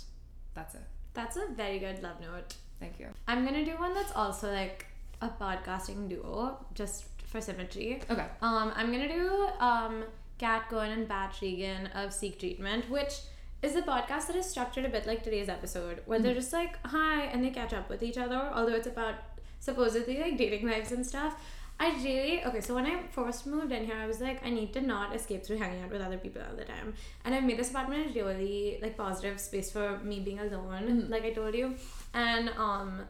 [0.55, 0.83] that's it.
[1.15, 2.57] That's a very good love note.
[2.81, 3.09] Thank you.
[3.29, 4.87] I'm gonna do one that's also like
[5.21, 8.01] a podcasting duo, just for symmetry.
[8.11, 8.27] Okay.
[8.41, 10.05] Um, I'm gonna do um
[10.39, 13.21] Kat Cohen and Pat Regan of Seek Treatment, which
[13.63, 16.85] is a podcast that is structured a bit like today's episode, where they're just like
[16.87, 19.15] hi and they catch up with each other, although it's about
[19.61, 21.41] supposedly like dating lives and stuff.
[21.81, 22.61] I really okay.
[22.61, 25.45] So when I first moved in here, I was like, I need to not escape
[25.45, 28.13] through hanging out with other people all the time, and I've made this apartment a
[28.23, 31.75] really like positive space for me being alone, like I told you,
[32.15, 33.01] and um,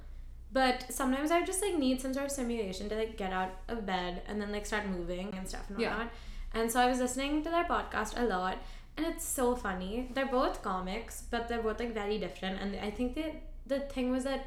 [0.53, 3.85] but sometimes I just like need some sort of stimulation to like get out of
[3.85, 5.91] bed and then like start moving and stuff and Yeah.
[5.91, 6.11] whatnot.
[6.55, 8.59] And so I was listening to their podcast a lot,
[8.97, 10.09] and it's so funny.
[10.15, 12.61] They're both comics, but they're both like very different.
[12.61, 13.35] And I think that
[13.67, 14.47] the thing was that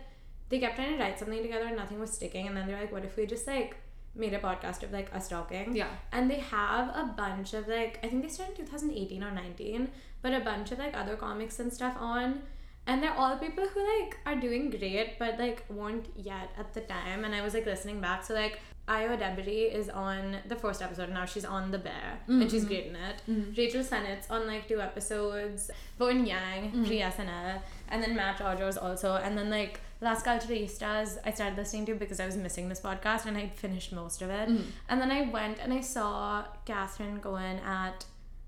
[0.50, 2.48] they kept trying to write something together and nothing was sticking.
[2.48, 3.76] And then they're like, what if we just like
[4.16, 5.76] made a podcast of like us talking?
[5.76, 5.88] Yeah.
[6.12, 9.90] And they have a bunch of like I think they started in 2018 or 19,
[10.22, 12.42] but a bunch of like other comics and stuff on.
[12.88, 16.82] And they're all people who like are doing great, but like weren't yet at the
[16.82, 17.26] time.
[17.26, 21.26] And I was like listening back, so like Ayo is on the first episode now.
[21.26, 22.68] She's on The Bear, and she's mm-hmm.
[22.68, 23.22] great in it.
[23.28, 23.54] Mm-hmm.
[23.58, 25.72] Rachel Sennott's on like two episodes.
[25.98, 26.86] Bowen Yang, mm-hmm.
[26.86, 29.16] pre SNL, and then Matt Rogers also.
[29.16, 33.26] And then like Las Culturistas, I started listening to because I was missing this podcast,
[33.26, 34.48] and I finished most of it.
[34.48, 34.70] Mm-hmm.
[34.88, 38.06] And then I went and I saw Catherine Cohen at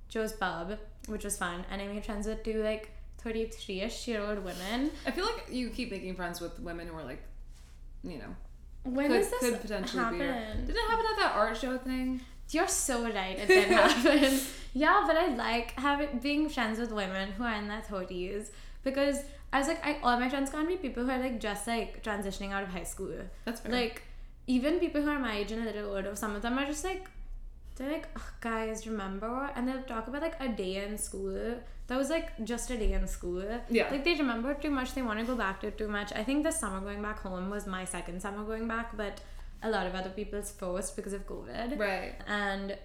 [0.08, 2.92] Joe's Pub, which was fun, and I made friends with two like
[3.26, 4.92] 33ish year old women.
[5.08, 7.24] I feel like you keep making friends with women who are like,
[8.04, 8.36] you know,
[8.84, 10.20] When could, this could potentially happen?
[10.20, 10.26] be.
[10.26, 10.36] Your,
[10.68, 12.22] did it happen at that art show thing?
[12.52, 13.36] You're so right.
[13.40, 14.40] It did happen.
[14.74, 18.52] yeah, but I like having being friends with women who are in their thirties
[18.84, 19.18] because
[19.58, 22.04] I was like, I all my friends can't be people who are like just like
[22.04, 23.14] transitioning out of high school.
[23.46, 23.72] That's fair.
[23.72, 24.04] Like
[24.56, 26.84] even people who are my age and a little older, some of them are just
[26.84, 27.10] like
[27.76, 29.52] they're like, "Ugh, guys, remember?
[29.56, 31.56] And they'll talk about like a day in school.
[31.88, 33.44] That was like just a day in school.
[33.70, 33.90] Yeah.
[33.92, 34.94] Like they remember too much.
[34.94, 36.12] They want to go back to it too much.
[36.14, 39.22] I think the summer going back home was my second summer going back, but
[39.64, 41.80] a lot of other people's first because of COVID.
[41.80, 42.16] right.
[42.28, 42.78] And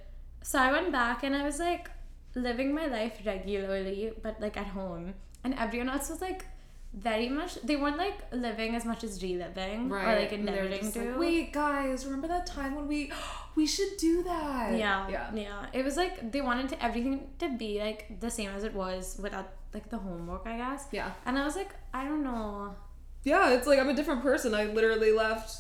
[0.43, 1.91] so I went back and I was like
[2.35, 5.15] living my life regularly, but like at home.
[5.45, 6.47] And everyone else was like
[6.95, 10.07] very much, they weren't like living as much as reliving Right.
[10.17, 10.99] or like And they were endeavoring to.
[11.11, 13.11] like, Wait, guys, remember that time when we
[13.57, 14.77] we should do that?
[14.79, 15.31] yeah, Yeah.
[15.35, 18.75] yeah, It was like they wanted to everything to be like the same as it
[18.75, 20.87] was without like the homework, I guess.
[20.93, 21.11] Yeah.
[21.25, 22.75] And I was like, I don't know.
[23.25, 24.55] Yeah, it's like I'm a different person.
[24.55, 25.57] I literally left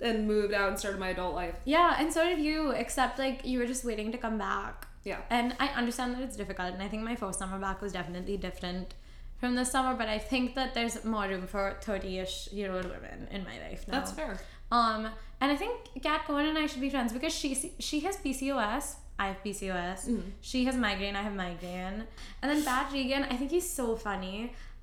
[0.00, 1.54] and moved out and started my adult life.
[1.64, 4.88] Yeah, and so did you, except like you were just waiting to come back.
[5.04, 5.20] Yeah.
[5.30, 8.36] And I understand that it's difficult, and I think my first summer back was definitely
[8.36, 8.94] different
[9.42, 12.84] from the summer, but I think that there's more room for 30 ish year old
[12.94, 13.94] women in my life now.
[13.98, 14.32] That's fair.
[14.70, 15.00] Um,
[15.40, 15.74] and I think
[16.06, 17.50] Kat Cohen and I should be friends because she
[17.88, 18.84] she has PCOS.
[19.22, 20.00] I have PCOS.
[20.08, 20.28] Mm-hmm.
[20.50, 21.16] She has migraine.
[21.22, 21.98] I have migraine.
[22.40, 24.38] And then Pat Regan, I think he's so funny.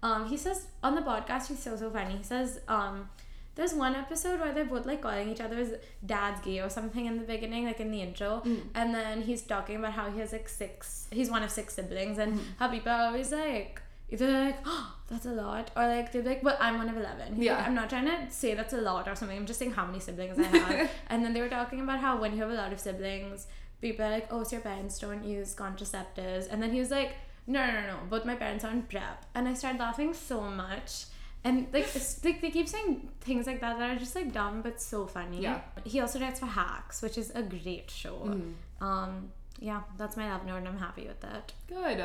[0.07, 2.15] Um, he says on the podcast, he's so so funny.
[2.17, 3.09] He says, um,
[3.55, 5.71] there's one episode where they're both like calling each other's
[6.05, 8.61] dad's gay or something in the beginning, like in the intro, Mm.
[8.79, 11.07] and then he's talking about how he has like six.
[11.19, 12.59] He's one of six siblings, and Mm-hmm.
[12.59, 13.81] how people are always like.
[14.11, 17.41] Either like, oh, that's a lot, or like they're like, well, I'm one of eleven.
[17.41, 17.57] Yeah.
[17.57, 19.37] like, I'm not trying to say that's a lot or something.
[19.37, 20.91] I'm just saying how many siblings I have.
[21.07, 23.47] and then they were talking about how when you have a lot of siblings,
[23.81, 26.47] people are like, oh, so your parents don't use contraceptives.
[26.49, 27.13] And then he was like,
[27.47, 27.97] no, no, no, no.
[28.09, 29.25] Both my parents are on PrEP.
[29.35, 31.05] And I started laughing so much.
[31.43, 34.61] And like, it's, like they keep saying things like that that are just like dumb
[34.61, 35.41] but so funny.
[35.41, 35.61] Yeah.
[35.83, 38.39] He also writes for Hacks, which is a great show.
[38.81, 41.51] Um, yeah, that's my love note, and I'm happy with that.
[41.67, 41.99] Good.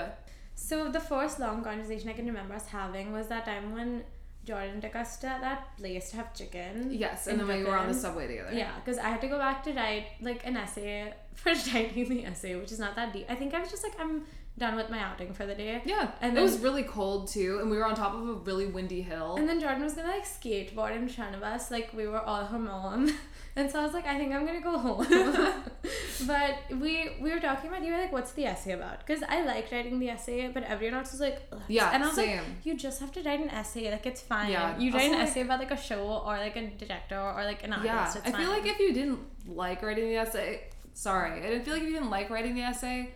[0.54, 4.04] So the first long conversation I can remember us having was that time when
[4.44, 6.88] Jordan took us to that place to have chicken.
[6.92, 8.52] Yes, and then we were on the subway together.
[8.52, 12.24] Yeah, because I had to go back to write like an essay for writing the
[12.26, 13.26] essay, which is not that deep.
[13.28, 14.24] I think I was just like, I'm
[14.56, 15.82] done with my outing for the day.
[15.84, 16.12] Yeah.
[16.20, 19.02] And it was really cold too, and we were on top of a really windy
[19.02, 19.36] hill.
[19.36, 22.44] And then Jordan was gonna like skateboard in front of us, like we were all
[22.44, 23.12] her mom.
[23.56, 25.06] And so I was like, I think I'm gonna go home.
[26.26, 29.06] but we we were talking about you were like, what's the essay about?
[29.06, 32.06] Because I liked writing the essay, but everyone else was like, "Ugh." Yeah, And I
[32.06, 32.38] was same.
[32.38, 33.90] like, you just have to write an essay.
[33.90, 34.50] Like it's fine.
[34.50, 37.20] Yeah, You write also, an like- essay about like a show or like a director
[37.20, 37.86] or like an artist.
[37.86, 40.62] yeah, It's I feel like if you didn't like writing the essay,
[40.94, 43.10] sorry, I didn't feel like if you didn't like writing the essay,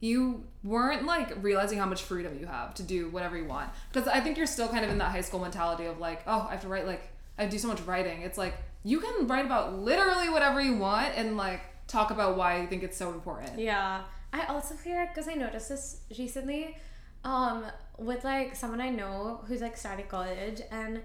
[0.00, 3.70] you weren't like realizing how much freedom you have to do whatever you want.
[3.92, 6.46] Because I think you're still kind of in that high school mentality of like, oh,
[6.48, 8.22] I have to write like I do so much writing.
[8.22, 8.54] It's like
[8.84, 12.82] you can write about literally whatever you want, and like talk about why you think
[12.82, 13.58] it's so important.
[13.58, 14.02] Yeah.
[14.32, 16.76] I also feel like because I noticed this recently,
[17.24, 17.64] um,
[17.98, 21.00] with like someone I know who's like started college and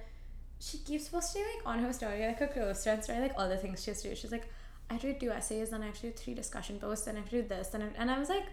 [0.59, 3.55] she keeps posting like on her story like her close friends story like all the
[3.55, 4.15] things she has to do.
[4.15, 4.47] She's like,
[4.89, 7.15] I have to do two essays, then I have to do three discussion posts, then
[7.15, 8.45] I have to do this, and and I was like,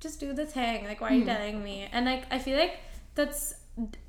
[0.00, 0.84] just do the thing.
[0.86, 1.28] Like, why are you Hmm.
[1.28, 1.88] telling me?
[1.92, 2.78] And like, I feel like
[3.14, 3.54] that's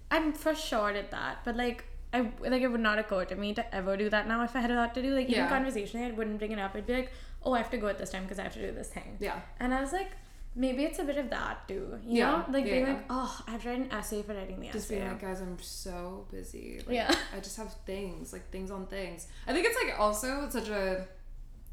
[0.09, 1.83] I'm for sure at that, but like.
[2.13, 4.61] I like it would not occur to me to ever do that now if I
[4.61, 5.09] had a lot to do.
[5.13, 5.49] Like even Yeah.
[5.49, 6.73] conversationally, I wouldn't bring it up.
[6.75, 7.11] I'd be like,
[7.43, 9.17] "Oh, I have to go at this time because I have to do this thing."
[9.19, 9.39] Yeah.
[9.59, 10.11] And I was like,
[10.55, 11.99] maybe it's a bit of that too.
[12.05, 12.45] You Yeah, know?
[12.49, 12.93] Like yeah, being yeah.
[12.93, 14.95] like, oh, I've written an essay for writing the Just essay.
[14.95, 16.81] Just being like, guys, I'm so busy.
[16.87, 17.13] Like, Yeah.
[17.35, 19.27] I just have things, like things on things.
[19.45, 21.05] I think it's like also it's such a,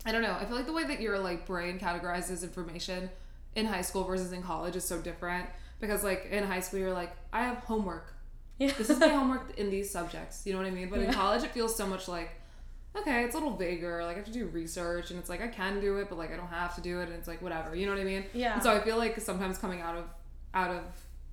[0.04, 0.36] I don't know.
[0.38, 3.08] I feel like the way that your like brain categorizes information
[3.54, 5.48] in high school versus in college is so different
[5.80, 8.13] because like in high school you're like, I have homework.
[8.58, 8.72] Yeah.
[8.78, 10.42] This is my homework in these subjects.
[10.46, 10.88] You know what I mean?
[10.90, 12.30] But in college it feels so much like,
[12.96, 14.02] okay, it's a little vaguer.
[14.04, 16.32] Like I have to do research and it's like I can do it, but like
[16.32, 17.74] I don't have to do it, and it's like whatever.
[17.74, 18.24] You know what I mean?
[18.32, 18.54] Yeah.
[18.54, 20.04] And so I feel like sometimes coming out of
[20.54, 20.82] out of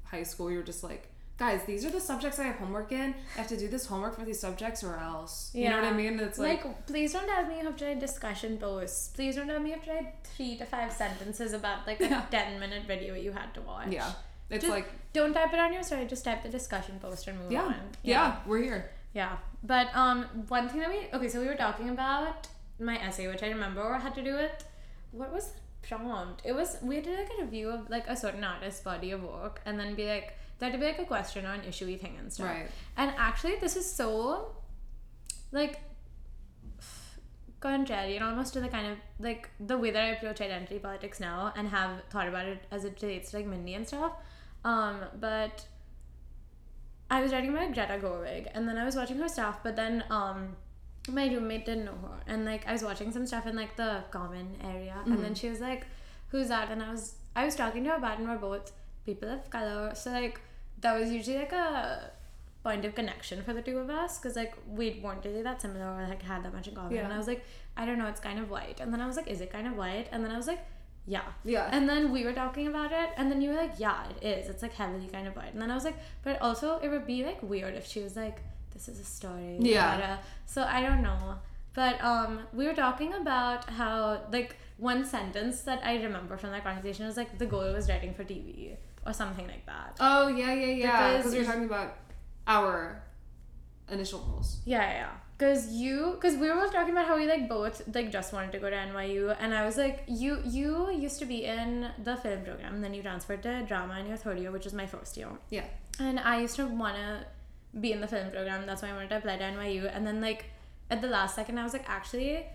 [0.03, 1.07] high school, you're just like,
[1.37, 3.13] guys, these are the subjects I have homework in.
[3.35, 5.51] I have to do this homework for these subjects, or else.
[5.53, 6.19] You know what I mean?
[6.19, 9.09] It's like, like, please don't tell me you have to write discussion posts.
[9.09, 12.05] Please don't tell me you have to write three to five sentences about like a
[12.09, 12.25] Yeah.
[12.31, 13.87] 10 minute video you had to watch.
[13.89, 14.11] yeah,
[14.51, 17.39] it's Just like, Don't type it on your story, just type the discussion post and
[17.39, 17.75] move yeah, on.
[18.03, 18.91] yeah, yeah, we're here.
[19.13, 19.37] Yeah.
[19.63, 22.47] But um one thing that we okay, so we were talking about
[22.79, 24.65] my essay, which I remember had to do with
[25.11, 26.41] what was the prompt?
[26.45, 29.23] It was we had to like a review of like a certain artist's body of
[29.23, 31.99] work and then be like there had to be like a question or an issuey
[31.99, 32.47] thing and stuff.
[32.47, 32.67] Right.
[32.97, 34.55] And actually this is so
[35.51, 35.81] like
[37.59, 41.19] contrary and almost to the kind of like the way that I approach identity politics
[41.19, 44.13] now and have thought about it as it relates to like Mindy and stuff.
[44.63, 45.65] Um, but
[47.09, 50.03] I was writing about Greta Gerwig and then I was watching her stuff, but then
[50.09, 50.55] um
[51.09, 54.03] my roommate didn't know her and like I was watching some stuff in like the
[54.11, 55.85] common area and then she was like,
[56.29, 56.71] Who's that?
[56.71, 58.71] And I was I was talking to her about and we're both
[59.05, 59.93] people of color.
[59.95, 60.39] So like
[60.81, 62.11] that was usually like a
[62.63, 65.85] point of connection for the two of us because like we weren't really that similar
[65.85, 66.93] or like had that much in common.
[66.93, 67.05] Yeah.
[67.05, 67.43] And I was like,
[67.75, 68.79] I don't know, it's kind of white.
[68.79, 70.07] And then I was like, Is it kind of white?
[70.11, 70.63] And then I was like,
[71.07, 71.23] Yeah.
[71.43, 71.67] Yeah.
[71.71, 74.49] And then we were talking about it, and then you were like, "Yeah, it is.
[74.49, 77.05] It's like heavily kind of white." And then I was like, "But also, it would
[77.07, 78.37] be like weird if she was like,
[78.73, 79.97] this is a story." Yeah.
[79.97, 81.35] blah, blah." So I don't know,
[81.73, 86.63] but um, we were talking about how like one sentence that I remember from that
[86.63, 89.97] conversation was like the goal was writing for TV or something like that.
[89.99, 90.91] Oh yeah, yeah, yeah.
[90.91, 91.97] Because- Because you're talking about
[92.47, 93.01] our
[93.89, 94.59] initial goals.
[94.65, 95.09] Yeah, yeah.
[95.41, 98.51] Cause you, cause we were both talking about how we like both like just wanted
[98.51, 102.15] to go to NYU, and I was like, you you used to be in the
[102.15, 105.17] film program, then you transferred to drama in your third year, which is my first
[105.17, 105.29] year.
[105.49, 105.65] Yeah.
[105.99, 107.25] And I used to wanna
[107.79, 108.67] be in the film program.
[108.67, 109.89] That's why I wanted to apply to NYU.
[109.91, 110.45] And then like
[110.91, 112.45] at the last second, I was like, actually,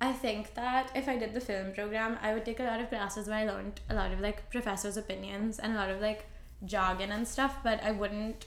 [0.00, 2.88] I think that if I did the film program, I would take a lot of
[2.88, 6.24] classes where I learned a lot of like professors' opinions and a lot of like
[6.64, 7.56] jargon and stuff.
[7.62, 8.46] But I wouldn't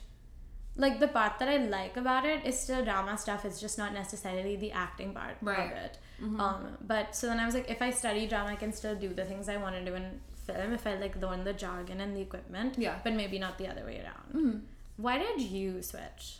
[0.76, 3.46] like the part that I like about it is still drama stuff.
[3.46, 5.72] It's just not necessarily the acting part Right.
[5.72, 5.98] of it.
[6.40, 9.10] Um, but so then I was like, if I study drama, I can still do
[9.14, 12.16] the things I want to do in film if I like learn the jargon and
[12.16, 12.76] the equipment.
[12.78, 12.98] Yeah.
[13.04, 14.66] But maybe not the other way around.
[14.98, 16.38] Why did you switch?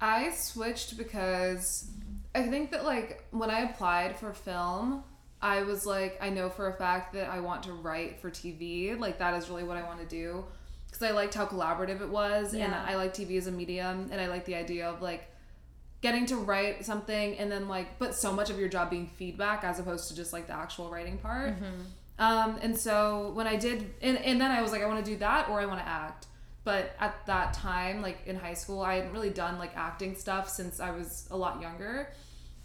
[0.00, 1.88] I switched because
[2.34, 5.02] I think that like when I applied for film,
[5.40, 8.98] I was like, I know for a fact that I want to write for TV.
[8.98, 10.44] Like that is really what I want to do
[11.02, 14.20] because I liked how collaborative it was, and I like TV as a medium, and
[14.20, 15.28] I like the idea of like
[16.00, 19.62] getting to write something and then like but so much of your job being feedback
[19.62, 21.54] as opposed to just like the actual writing part.
[22.18, 25.08] Um and so when i did and, and then i was like i want to
[25.08, 26.26] do that or i want to act.
[26.64, 30.48] But at that time like in high school i hadn't really done like acting stuff
[30.48, 32.12] since i was a lot younger.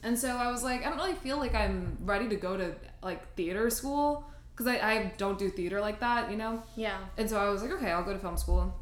[0.02, 2.74] And so i was like i don't really feel like i'm ready to go to
[3.04, 4.26] like theater school
[4.58, 6.98] because I, I don't do theater like that you know Yeah.
[7.18, 8.74] and so i was like okay i'll go to film school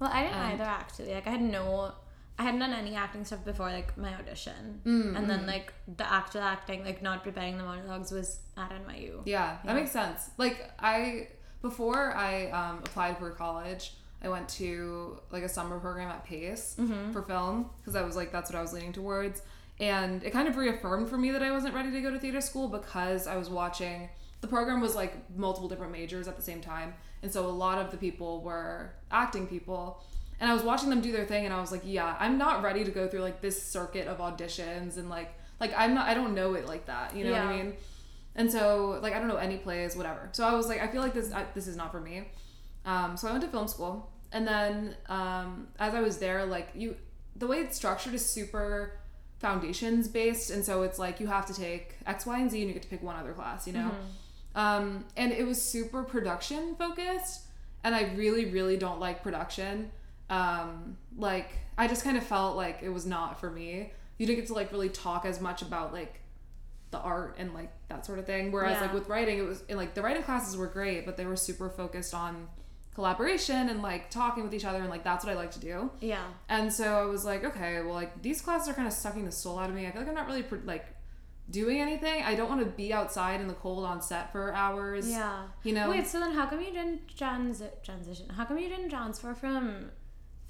[0.00, 1.12] Well, I didn't And- either actually.
[1.14, 1.92] Like I had no,
[2.38, 6.06] I hadn't done any acting stuff before like my audition, Mm, and then like the
[6.18, 9.22] actual acting, like not preparing the monologues, was at NYU.
[9.26, 10.30] Yeah, that makes sense.
[10.38, 11.28] Like I
[11.62, 13.84] before I um, applied for college,
[14.22, 17.10] I went to like a summer program at Pace Mm-hmm.
[17.12, 19.42] for film because I was like that's what I was leaning towards,
[19.80, 22.40] and it kind of reaffirmed for me that I wasn't ready to go to theater
[22.40, 26.60] school because I was watching the program was like multiple different majors at the same
[26.60, 30.02] time, and so a lot of the people were acting people.
[30.40, 32.62] And I was watching them do their thing, and I was like, "Yeah, I'm not
[32.62, 36.14] ready to go through like this circuit of auditions and like, like I'm not, I
[36.14, 37.74] don't know it like that, you know what I mean?"
[38.36, 40.28] And so, like, I don't know any plays, whatever.
[40.30, 42.28] So I was like, I feel like this I, this is not for me.
[42.84, 46.68] Um, so I went to film school, and then um, as I was there, like
[46.74, 46.96] you,
[47.34, 49.00] the way it's structured is super
[49.40, 52.68] foundations based, and so it's like you have to take X, Y, and Z, and
[52.68, 53.80] you get to pick one other class, you know.
[53.80, 54.06] Mm-hmm.
[54.54, 57.42] Um, and it was super production focused,
[57.84, 59.90] and I really, really don't like production.
[60.30, 63.92] Um, like I just kind of felt like it was not for me.
[64.18, 66.20] You didn't get to like really talk as much about like
[66.90, 68.50] the art and like that sort of thing.
[68.50, 68.82] Whereas Yeah.
[68.82, 71.36] like with writing, it was and, like the writing classes were great, but they were
[71.36, 72.48] super focused on
[72.94, 75.90] collaboration and like talking with each other, and like that's what I like to do.
[76.00, 76.24] Yeah.
[76.48, 79.32] And so I was like, okay, well, like these classes are kind of sucking the
[79.32, 79.86] soul out of me.
[79.86, 80.86] I feel like I'm not really like
[81.50, 82.22] doing anything.
[82.22, 85.08] I don't want to be outside in the cold on set for hours.
[85.08, 85.44] Yeah.
[85.62, 85.90] You know.
[85.90, 88.28] Wait, so then how come you didn't transi- transition?
[88.30, 89.90] How come you didn't transfer from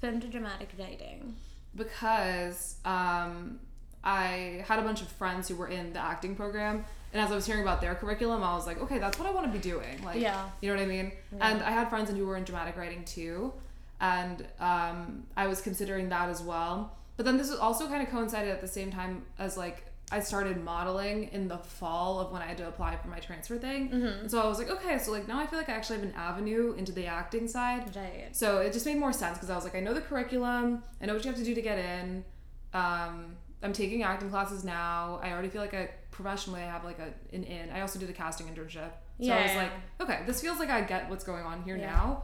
[0.01, 1.35] film to dramatic writing?
[1.75, 3.59] because um,
[4.03, 6.83] I had a bunch of friends who were in the acting program,
[7.13, 9.31] and as I was hearing about their curriculum, I was like, okay, that's what I
[9.31, 10.03] want to be doing.
[10.03, 10.49] Like, Yeah.
[10.61, 11.11] you know what I mean?
[11.39, 13.53] And I had friends who were in dramatic writing too,
[14.01, 16.95] and um, I was considering that as well.
[17.17, 20.19] But then this was also kind of coincided at the same time as like I
[20.21, 23.91] started modeling in the fall of when I had to apply for my transfer thing.
[23.91, 26.05] And so I was like, okay, so like now I feel like I actually have
[26.07, 27.95] an avenue into the acting side.
[27.95, 28.29] Right.
[28.31, 31.05] So it just made more sense because I was like, I know the curriculum, I
[31.05, 32.25] know what you have to do to get in.
[32.73, 35.19] Um, I'm taking acting classes now.
[35.21, 37.69] I already feel like I professionally I have like a an in.
[37.71, 38.91] I also did a casting internship.
[39.21, 41.87] So I was like, okay, this feels like I get what's going on here Yeah.
[41.91, 42.23] now.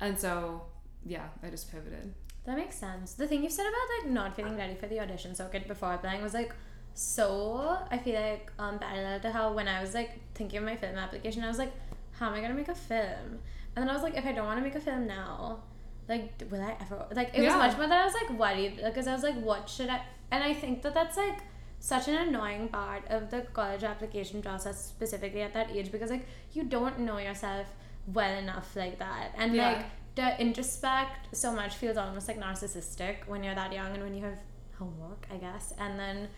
[0.00, 0.62] And so
[1.04, 2.14] yeah, I just pivoted.
[2.46, 3.12] That makes sense.
[3.12, 6.22] The thing you said about like not feeling ready for the audition circuit before applying
[6.22, 6.54] was like
[6.94, 10.76] so I feel like um parallel to how when I was like thinking of my
[10.76, 11.72] film application, I was like,
[12.12, 13.38] how am I gonna make a film?
[13.76, 15.60] And then I was like, if I don't want to make a film now,
[16.08, 17.06] like will I ever?
[17.14, 19.68] Like it was much more that I was like worried because I was like, what
[19.68, 20.02] should I?
[20.30, 21.38] And I think that that's like
[21.78, 26.26] such an annoying part of the college application process specifically at that age because like
[26.52, 27.66] you don't know yourself
[28.12, 29.72] well enough like that and Yeah.
[29.72, 34.14] like to introspect so much feels almost like narcissistic when you're that young and when
[34.14, 34.36] you have
[34.78, 36.28] homework i guess and then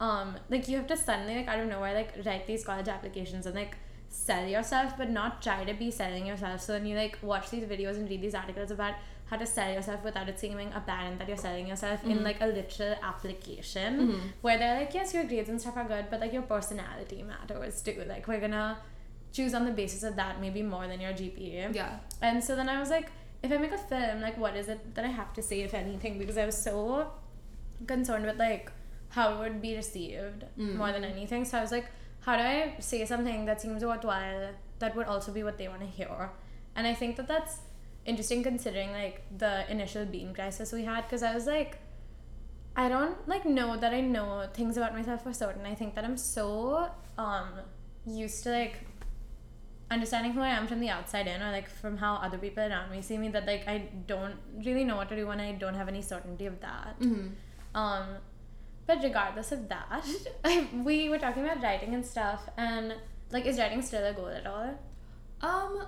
[0.00, 3.46] um like you have to suddenly like out of nowhere like write these college applications
[3.46, 3.76] and like
[4.08, 6.60] sell yourself but not try to be selling yourself.
[6.60, 8.94] So then you like watch these videos and read these articles about
[9.26, 12.46] how to sell yourself without it seeming apparent that you're selling yourself in like a
[12.46, 16.42] literal application where they're like yes your grades and stuff are good but like your
[16.42, 18.04] personality matters too.
[18.06, 18.78] Like we're gonna
[19.32, 21.98] choose on the basis of that maybe more than your gpa Yeah.
[22.22, 23.10] and so then I was like,
[23.42, 25.74] if I make a film, like what is it that I have to say, if
[25.74, 26.18] anything?
[26.18, 27.10] Because I was so
[27.86, 28.70] concerned with like
[29.10, 31.44] how it would be received more than anything.
[31.44, 31.86] So I was like,
[32.20, 35.80] how do I say something that seems worthwhile that would also be what they want
[35.80, 36.30] to hear?
[36.74, 37.60] And I think that that's
[38.04, 41.78] interesting considering like the initial bean crisis we had because I was like,
[42.76, 45.64] I don't like know that I know things about myself for certain.
[45.64, 47.48] I think that I'm so um
[48.06, 48.86] used to like
[49.90, 52.90] understanding who I am from the outside in or like from how other people around
[52.90, 55.74] me see me that like I don't really know what to do when I don't
[55.74, 57.00] have any certainty of that.
[57.00, 57.28] Mm-hmm.
[57.74, 58.06] Um
[58.86, 60.04] but regardless of that,
[60.84, 62.94] we were talking about writing and stuff and
[63.30, 64.78] like is writing still a goal at all?
[65.40, 65.86] Um,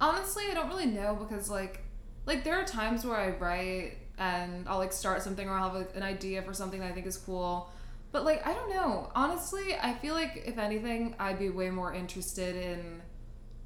[0.00, 1.80] honestly, I don't really know because like,
[2.26, 5.74] like there are times where I write and I'll like start something or I'll have
[5.74, 7.70] like, an idea for something that I think is cool.
[8.10, 9.10] But like, I don't know.
[9.14, 13.02] Honestly, I feel like if anything, I'd be way more interested in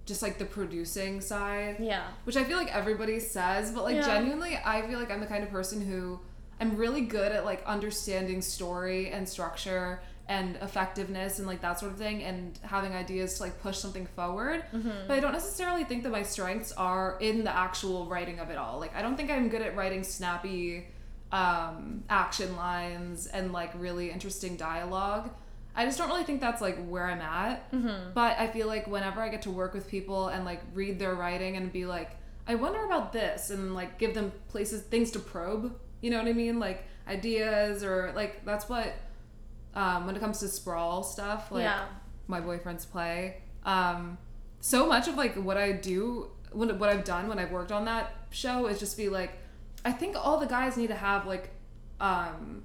[0.05, 2.09] just like the producing side, Yeah.
[2.25, 4.07] which I feel like everybody says, but like Yeah.
[4.07, 6.19] genuinely, I feel like I'm the kind of person who
[6.61, 11.91] I'm really good at like understanding story and structure and effectiveness and like that sort
[11.93, 14.65] of thing and having ideas to like push something forward.
[15.09, 18.57] But I don't necessarily think that my strengths are in the actual writing of it
[18.57, 18.79] all.
[18.79, 20.87] Like I don't think I'm good at writing snappy
[21.33, 25.31] um, action lines and like really interesting dialogue.
[25.75, 27.67] I just don't really think that's like where I'm at.
[28.15, 31.15] But I feel like whenever I get to work with people and like read their
[31.15, 32.11] writing and be like,
[32.47, 35.75] I wonder about this and like give them places, things to probe.
[36.03, 36.61] You know what I mean?
[36.61, 38.93] Like ideas or like that's what
[39.75, 41.51] um, when it comes to sprawl stuff.
[41.51, 41.87] Like Yeah.
[42.27, 43.39] my boyfriend's play.
[43.65, 44.19] Um,
[44.61, 47.87] so much of like what I do, what what I've done when I've worked on
[47.87, 49.33] that show is just be like,
[49.85, 51.51] I think all the guys need to have like,
[52.01, 52.65] um,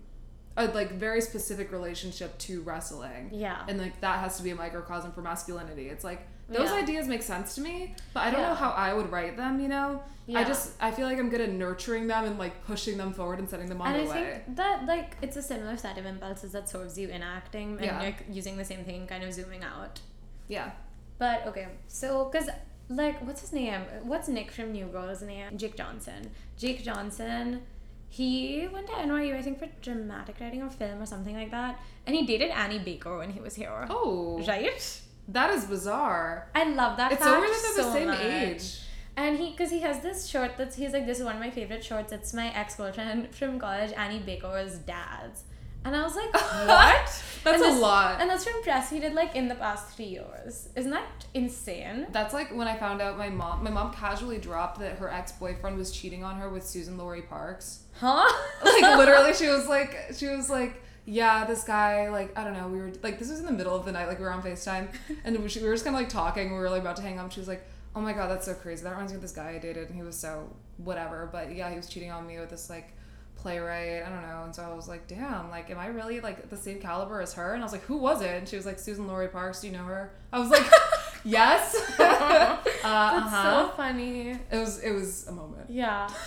[0.58, 3.30] a like very specific relationship to wrestling.
[3.32, 3.64] Yeah.
[3.70, 5.88] And like that has to be a microcosm for masculinity.
[5.90, 6.78] It's like those Yeah.
[6.78, 8.50] ideas make sense to me, but I don't Yeah.
[8.50, 9.60] know how I would write them.
[9.60, 10.02] You know,
[10.36, 13.40] I just I feel like I'm good at nurturing them and like pushing them forward
[13.40, 14.42] and setting them on and I their way.
[14.46, 17.86] think that like it's a similar set of impulses that serves you in acting and
[17.86, 18.02] Yeah.
[18.04, 20.02] you're using the same thing kind of zooming out.
[20.48, 20.72] Yeah.
[21.20, 22.50] But okay, so because
[22.90, 23.82] like what's his name?
[24.04, 25.58] What's Nick from New Girl's name?
[25.58, 26.32] Jake Johnson.
[26.58, 27.62] Jake Johnson.
[28.10, 31.80] He went to NYU, I think, for dramatic writing or film or something like that,
[32.06, 33.86] and he dated Annie Baker when he was here.
[33.90, 35.02] Oh, Right?
[35.30, 36.48] that is bizarre.
[36.56, 37.12] I love that.
[37.12, 38.22] It's fact so that they're the same much.
[38.22, 38.80] age.
[39.18, 41.50] And he, because he has this shirt that's, he's like, this is one of my
[41.50, 42.14] favorite shorts.
[42.14, 45.44] It's my ex girlfriend from college, Annie Baker's dad's.
[45.86, 46.34] And I was like,
[46.68, 47.24] what?
[47.44, 48.20] That's And a lot.
[48.20, 50.70] And that's from press he did like in the past three years.
[50.76, 52.08] Isn't that insane?
[52.12, 53.64] That's like when I found out my mom.
[53.64, 57.84] My mom casually dropped that her ex boyfriend was cheating on her with Suzan-Lori Parks.
[58.00, 58.30] Huh?
[58.64, 62.68] Like literally, she was like, she was like, yeah, this guy, like, I don't know,
[62.68, 64.42] we were like, this was in the middle of the night, like we were on
[64.44, 64.90] Facetime,
[65.24, 66.52] and we, we were just kind of like talking.
[66.52, 67.32] We were like about to hang up.
[67.32, 67.66] She was like,
[67.96, 68.84] oh my god, that's so crazy.
[68.84, 71.30] That reminds me of this guy I dated, and he was so whatever.
[71.32, 72.94] But yeah, he was cheating on me with this like
[73.38, 74.04] playwright.
[74.04, 74.44] I don't know.
[74.44, 77.34] And so I was like, damn, like, am I really like the same caliber as
[77.34, 77.54] her?
[77.54, 78.32] And I was like, who was it?
[78.32, 79.62] And she was like, Suzan-Lori Parks.
[79.62, 80.12] Do you know her?
[80.34, 80.66] I was like,
[81.24, 81.76] yes.
[82.00, 83.70] uh, That's uh-huh.
[83.70, 84.32] so funny.
[84.32, 85.70] It was it was a moment.
[85.70, 86.10] Yeah.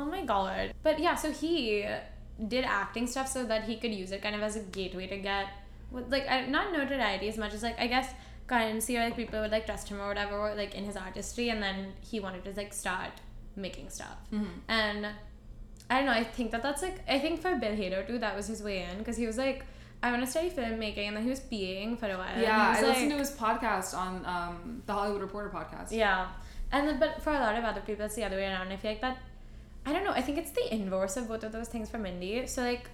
[0.00, 0.72] Oh my god.
[0.84, 1.84] But yeah, so he
[2.46, 5.16] did acting stuff so that he could use it kind of as a gateway to
[5.16, 5.48] get,
[5.90, 8.08] like, not notoriety as much as, like, I guess
[8.46, 11.48] currency or, like, people would, like, trust him or whatever, like, in his artistry.
[11.48, 13.10] And then he wanted to, like, start
[13.56, 14.18] making stuff.
[14.32, 14.46] Mhm.
[14.68, 15.08] And
[15.90, 18.36] I don't know, I think that that's, like, I think for Bill Hader, too, that
[18.36, 18.98] was his way in.
[18.98, 19.64] Because he was like,
[20.02, 21.06] I want to study filmmaking.
[21.08, 22.40] And then he was being for a while.
[22.40, 25.90] Yeah, I was listened to his podcast on um, the Hollywood Reporter podcast.
[25.90, 26.28] Yeah.
[26.70, 28.70] And then, but for a lot of other people, it's the other way around.
[28.70, 29.18] I feel like that,
[29.86, 32.46] I don't know, I think it's the inverse of both of those things for Mindy.
[32.46, 32.90] So, like,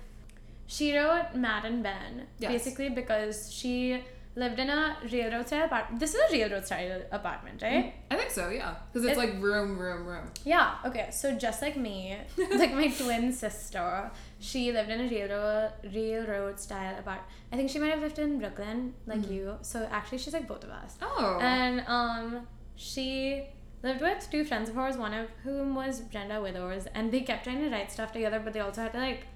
[0.67, 2.53] she wrote Matt and Ben Yes.
[2.53, 4.03] basically because she
[4.37, 6.01] lived in a railroad style apartment.
[6.01, 7.95] This is a railroad style apartment, right?
[8.11, 8.75] I think so, yeah.
[8.93, 10.27] Because it's It- like room, room, room.
[10.45, 11.09] Yeah, okay.
[11.13, 12.17] So just like me,
[12.57, 14.11] like my twin sister,
[14.41, 17.29] she lived in a railroad railroad style apartment.
[17.53, 19.31] I think she might have lived in Brooklyn, like Mhm.
[19.35, 19.57] you.
[19.63, 20.97] So actually, she's like both of us.
[21.01, 21.39] Oh.
[21.41, 23.47] And um, she
[23.85, 27.45] lived with two friends of hers, one of whom was Brenda Withers, and they kept
[27.45, 29.27] trying to write stuff together, but they also had to like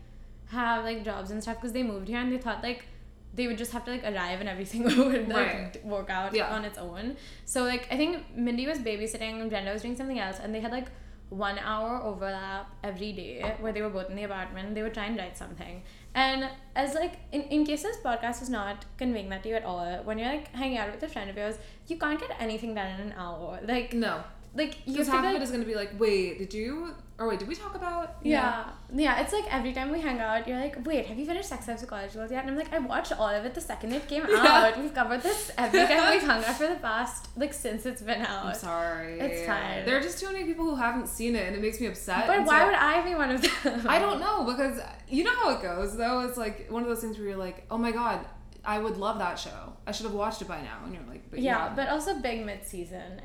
[0.46, 2.86] have like jobs and stuff because they moved here and they thought like
[3.34, 5.84] they would just have to like arrive and everything would like Right.
[5.84, 6.48] work out Yeah.
[6.54, 7.16] on its own.
[7.44, 10.60] So like I think Mindy was babysitting, and Brenda was doing something else, and they
[10.60, 10.88] had like
[11.30, 14.74] one hour overlap every day where they were both in the apartment.
[14.74, 15.82] They would try and write something.
[16.14, 19.64] And as like in, in case this podcast is not conveying that to you at
[19.64, 21.56] all, when you're like hanging out with a friend of yours,
[21.86, 23.60] you can't get anything done in an hour.
[23.62, 24.24] Like no.
[24.58, 26.94] Like you Because half of it is going to be like, wait, did you?
[27.20, 28.16] Or wait, did we talk about?
[28.22, 28.64] yeah.
[28.94, 29.20] yeah.
[29.20, 32.12] It's like every time we hang out, you're like, wait, have you finished Sex College
[32.14, 32.42] Girls yet?
[32.42, 34.36] And I'm like, I watched all of it the second it came Yeah.
[34.74, 34.78] out.
[34.80, 38.20] We've covered this every time we've hung out for the past like since it's been
[38.22, 38.46] out.
[38.46, 39.18] I'm sorry.
[39.18, 39.84] It's fine.
[39.84, 42.26] There are just too many people who haven't seen it, and it makes me upset.
[42.28, 43.86] But why so- would I be one of them?
[43.88, 44.76] I don't know because
[45.08, 46.20] you know how it goes though.
[46.20, 48.24] It's like one of those things where you're like, oh my god,
[48.64, 49.72] I would love that show.
[49.88, 50.78] I should have watched it by now.
[50.84, 51.76] And you're like, but yeah, haven't.
[51.76, 53.20] but also big mid season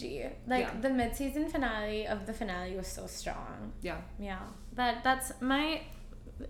[0.00, 0.28] energy.
[0.46, 0.80] Like Yeah.
[0.80, 3.72] the mid season finale of the finale was so strong.
[3.82, 4.00] yeah.
[4.18, 4.38] Yeah,
[4.74, 5.82] that that's my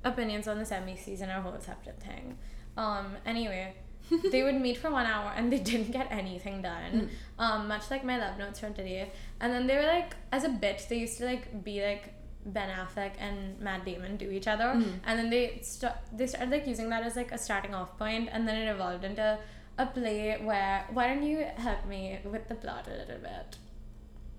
[0.05, 2.39] opinions on the semi season are a whole separate thing.
[2.77, 3.75] Um, anyway,
[4.31, 7.11] they would meet for one hour and they didn't get anything done.
[7.39, 9.11] Um, much like my love notes from today.
[9.41, 12.15] And then they were like, as a bit, they used to like be like
[12.45, 14.95] Ben Affleck and Matt Damon do each other, Mhm.
[15.07, 18.29] and then they st- they started like using that as like a starting off point,
[18.33, 19.39] and then it evolved into
[19.79, 23.57] a play where why don't you help me with the plot a little bit?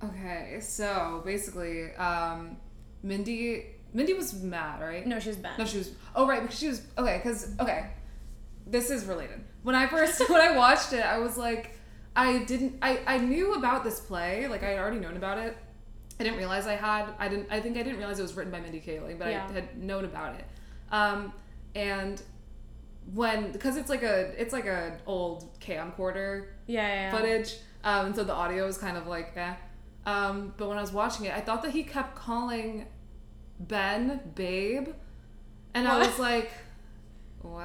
[0.04, 2.58] Okay, so basically, um,
[3.04, 5.06] Mindy, Mindy was mad, right?
[5.08, 5.54] No, she was Ben.
[5.58, 5.92] No, she was.
[6.16, 6.82] Oh, right, because she was.
[6.98, 7.90] Okay, because okay,
[8.68, 9.42] this is related.
[9.64, 11.78] When I first when I watched it, I was like,
[12.16, 12.80] I didn't.
[12.82, 15.58] I I knew about this play, like I had already known about it.
[16.20, 17.14] I didn't realize I had.
[17.18, 17.48] I didn't.
[17.50, 19.48] I think I didn't realize it was written by Mindy Kaling, but Yeah.
[19.50, 20.46] I had known about it.
[20.92, 21.34] Um,
[21.76, 22.22] and
[23.14, 27.12] when because it's like a it's like a old camcorder yeah, yeah, yeah.
[27.12, 27.56] footage.
[27.84, 29.54] Um, and so the audio is kind of like eh.
[30.06, 32.88] Um, but when I was watching it, I thought that he kept calling
[33.60, 34.90] Ben babe,
[35.74, 36.52] and I was like,
[37.42, 37.64] what?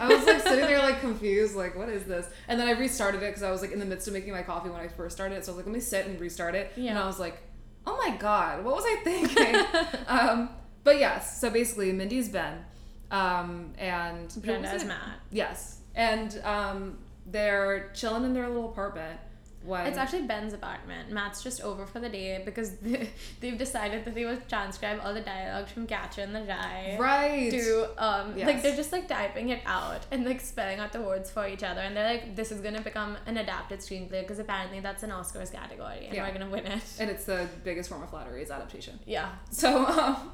[0.00, 2.26] I was like sitting there like confused, like what is this?
[2.48, 4.42] And then I restarted it because I was like in the midst of making my
[4.42, 5.44] coffee when I first started it.
[5.44, 6.72] So I was like, let me sit and restart it.
[6.76, 6.90] Yeah.
[6.90, 6.98] And.
[6.98, 7.38] I was like,
[7.86, 10.00] oh my god, what was I thinking?
[10.06, 10.50] um,
[10.84, 12.64] but yes, so basically Mindy's Ben,
[13.10, 14.86] um, and who Brenda is it?
[14.88, 15.20] Matt.
[15.30, 19.20] Yes, and um, they're chilling in their little apartment.
[19.64, 21.10] When It's actually Ben's apartment.
[21.10, 25.12] Matt's just over for the day because they, they've decided that they will transcribe all
[25.12, 27.50] the dialogue from Catcher in the Rye right.
[27.50, 31.32] to um like they're just like typing it out and like spelling out the words
[31.32, 34.78] for each other and they're like this is gonna become an adapted screenplay because apparently
[34.78, 36.28] that's an Oscars category and Yeah.
[36.28, 36.84] we're gonna win it.
[37.00, 39.00] and it's the biggest form of flattery is adaptation.
[39.04, 39.32] Yeah.
[39.50, 40.30] So um,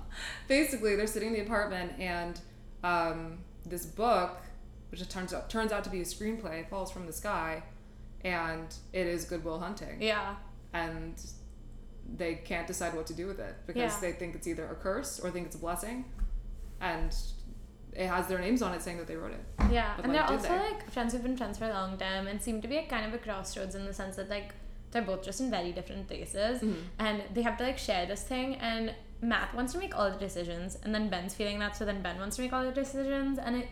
[0.47, 2.39] basically, they're sitting in the apartment, and
[2.83, 4.39] um, this book,
[4.91, 7.63] which it turns out turns out to be a screenplay, falls from the sky,
[8.25, 10.37] and it is Good Will Hunting, Yeah.
[10.73, 11.15] and
[12.17, 13.99] they can't decide what to do with it because Yeah.
[14.01, 16.05] they think it's either a curse or think it's a blessing,
[16.81, 17.15] and
[17.95, 19.45] it has their names on it saying that they wrote it.
[19.71, 19.93] Yeah.
[19.97, 20.59] But, and like, they're also they?
[20.73, 23.05] like friends who've been friends for a long time and seem to be at kind
[23.07, 24.55] of a crossroads in the sense that like
[24.91, 26.83] they're both just in very different places Mhm.
[26.99, 30.19] and they have to like share this thing and Matt wants to make all the
[30.19, 33.39] decisions, and then Ben's feeling that, so then Ben wants to make all the decisions,
[33.39, 33.69] and it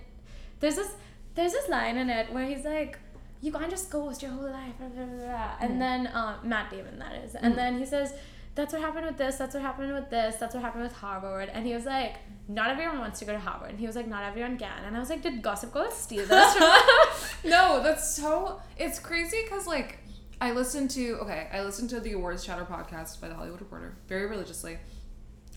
[0.61, 0.93] there's this
[1.35, 2.99] there's this line in it where he's like,
[3.43, 5.79] "You can't just ghost your whole life," blah, blah, blah, and Mhm.
[5.79, 7.57] then uh, Matt Damon that is, and Mhm.
[7.57, 8.15] then he says.
[8.57, 9.37] That's what happened with this.
[9.37, 10.35] That's what happened with this.
[10.37, 11.49] That's what happened with Harvard.
[11.55, 12.17] And he was like,
[12.49, 14.97] "Not everyone wants to go to Harvard." And he was like, "Not everyone can." And
[14.97, 16.57] I was like, "Did Gossip Girl steal this?"
[17.45, 18.61] no, that's so.
[18.77, 20.01] It's crazy because like
[20.41, 23.95] I listened to okay, I listened to the Awards Chatter podcast by the Hollywood Reporter
[24.09, 24.79] very religiously,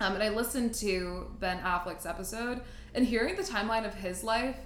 [0.02, 2.62] um, and I listened to Ben Affleck's episode
[2.94, 4.58] and hearing the timeline of his life,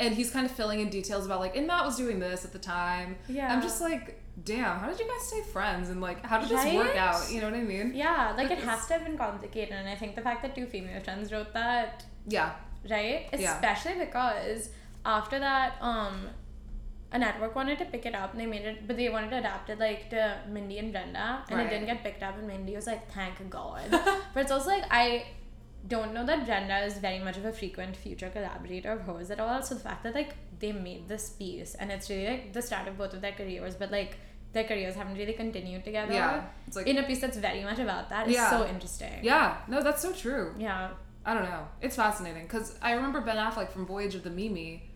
[0.00, 2.52] and he's kind of filling in details about like, and Matt was doing this at
[2.52, 3.16] the time.
[3.28, 3.52] Yeah.
[3.52, 6.74] I'm just like, damn, how did you guys stay friends and like how did this
[6.74, 7.30] work out?
[7.30, 7.92] You know what I mean?
[7.94, 10.66] Yeah, like it has to have been complicated, and I think the fact that two
[10.66, 12.52] female friends wrote that, Yeah.
[12.90, 13.28] right?
[13.38, 13.54] Yeah.
[13.54, 14.70] Especially because
[15.04, 16.28] after that, um,
[17.12, 19.38] a network wanted to pick it up, and they made it, but they wanted to
[19.38, 21.66] adapt it like to Mindy and Brenda, and Right.
[21.66, 24.84] it didn't get picked up, and Mindy was like, "Thank God." but it's also like
[24.90, 25.24] I
[25.88, 29.40] don't know that Brenda is very much of a frequent future collaborator of hers at
[29.40, 29.62] all.
[29.62, 32.86] So the fact that like they made this piece, and it's really like the start
[32.88, 34.16] of both of their careers, but like
[34.52, 36.12] their careers haven't really continued together.
[36.12, 36.44] Yeah.
[36.66, 38.50] It's like in a piece that's very much about that is Yeah.
[38.50, 39.20] so interesting.
[39.22, 39.56] yeah.
[39.66, 40.54] No, that's so true.
[40.58, 40.90] Yeah.
[41.24, 41.66] I don't know.
[41.80, 44.90] It's fascinating because I remember Ben Affleck from Voyage of the Mimi,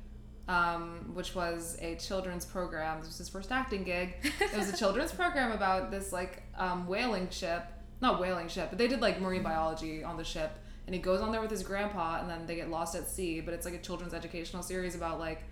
[0.49, 2.99] um, which was a children's program.
[2.99, 4.15] This was his first acting gig.
[4.23, 7.65] It was a children's program about this like um, whaling ship,
[8.01, 10.53] not whaling ship, but they did like marine biology on the ship.
[10.87, 13.41] And he goes on there with his grandpa, and then they get lost at sea.
[13.41, 15.43] But it's like a children's educational series about like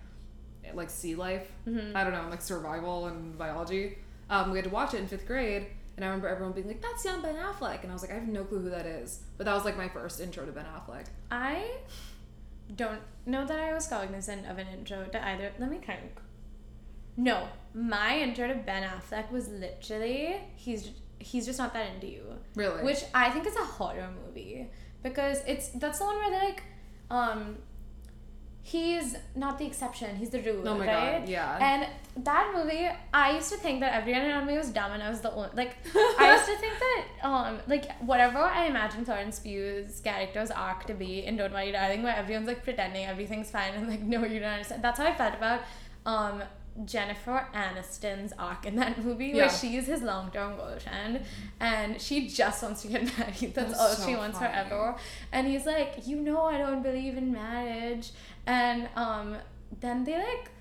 [0.73, 1.51] like sea life.
[1.67, 1.95] Mm-hmm.
[1.95, 3.97] I don't know, like survival and biology.
[4.29, 5.67] Um, we had to watch it in fifth grade,
[5.97, 8.15] and I remember everyone being like, "That's young Ben Affleck," and I was like, "I
[8.15, 10.65] have no clue who that is." But that was like my first intro to Ben
[10.65, 11.05] Affleck.
[11.29, 11.69] I
[12.73, 15.51] don't know that I was cognizant of an intro to either.
[15.59, 16.23] Let me kind of.
[17.17, 22.23] No, my intro to Ben Affleck was literally he's he's just not that into you,
[22.55, 22.83] Really?
[22.83, 24.67] which I think is a horror movie
[25.01, 26.63] because it's that's the one where they're like,
[27.09, 27.57] um,
[28.61, 31.19] he's not the exception, he's the rule, Oh my right?
[31.21, 31.57] god, yeah.
[31.61, 31.87] And
[32.17, 35.19] that movie, I used to think that everyone around me was dumb, and I was
[35.21, 35.75] the only like.
[35.95, 40.93] I used to think that um like whatever I imagine Florence Pugh's character's arc to
[40.93, 44.39] be in Don't Worry Darling, where everyone's like pretending everything's fine and like no you
[44.39, 44.81] don't understand.
[44.81, 45.61] That's how I felt about
[46.05, 46.43] um
[46.85, 51.21] Jennifer Aniston's arc in that movie, where she's his long term girlfriend,
[51.59, 53.53] and she just wants to get married.
[53.53, 54.51] That's, That's all so she wants funny.
[54.53, 54.95] forever.
[55.33, 58.11] And he's like, you know, I don't believe in marriage,
[58.45, 59.35] and um
[59.81, 60.51] then they like.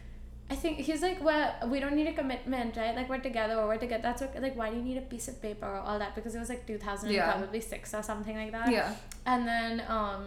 [0.55, 2.95] I think he's like, well, we don't need a commitment, right?
[2.99, 4.03] Like we're together or we're together.
[4.09, 4.41] That's okay.
[4.47, 6.15] Like, why do you need a piece of paper or all that?
[6.15, 7.33] Because it was like two thousand Yeah.
[7.33, 8.71] probably six or something like that.
[8.71, 8.95] yeah.
[9.33, 10.23] And then um,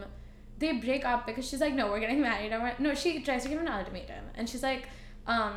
[0.61, 2.51] they break up because she's like, no, we're getting married.
[2.51, 4.84] Or we're-" no, she tries to give an ultimatum, and she's like,
[5.28, 5.53] um,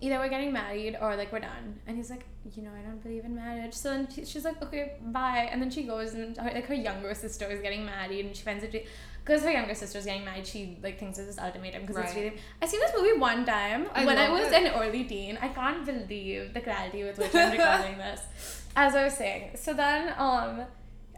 [0.00, 1.80] either we're getting married or like we're done.
[1.86, 2.24] And he's like,
[2.54, 3.74] you know, I don't believe in marriage.
[3.74, 5.48] So then she, she's like, okay, bye.
[5.50, 8.42] And then she goes and her, like her younger sister is getting married, and she
[8.42, 8.86] finds it
[9.24, 10.46] because her younger sister's getting married.
[10.46, 12.24] She like thinks it's this ultimatum because it's Right.
[12.24, 12.36] really.
[12.62, 14.54] I seen this movie one time I when I was it.
[14.54, 15.38] an early teen.
[15.40, 18.20] I can't believe the clarity with which I'm recording this.
[18.76, 20.62] As I was saying, so then um,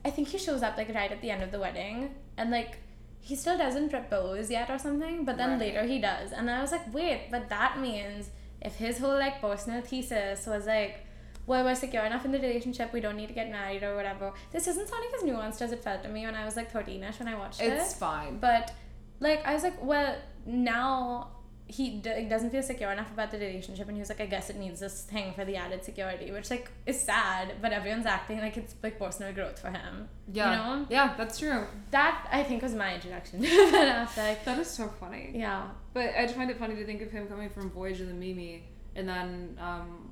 [0.04, 2.78] I think he shows up like right at the end of the wedding, and like
[3.20, 5.60] he still doesn't propose yet or something, but then Right.
[5.60, 8.30] later he does, and I was like, wait, but that means
[8.62, 11.06] if his whole like personal thesis was like.
[11.46, 12.92] Well, we're secure enough in the relationship.
[12.92, 14.32] We don't need to get married or whatever.
[14.52, 17.18] This isn't sounding as nuanced as it felt to me when I was like 13ish
[17.18, 17.72] when I watched it.
[17.72, 18.38] It's fine.
[18.38, 18.72] But
[19.18, 21.30] like I was like, well, now
[21.70, 24.50] he d- doesn't feel secure enough about the relationship, and he was like, I guess
[24.50, 28.38] it needs this thing for the added security, which like is sad, but everyone's acting
[28.40, 30.08] like it's like personal growth for him.
[30.32, 30.50] Yeah.
[30.50, 31.64] You know, Yeah, that's true.
[31.92, 34.08] that I think was my introduction to Ben
[34.44, 35.30] That is so funny.
[35.34, 38.08] Yeah, But I just find it funny to think of him coming from Voyage of
[38.08, 38.64] the Mimi
[38.96, 40.10] and then um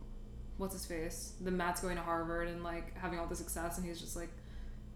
[0.56, 1.34] what's his face?
[1.40, 4.30] The Matt's going to Harvard and like having all the success and he's just like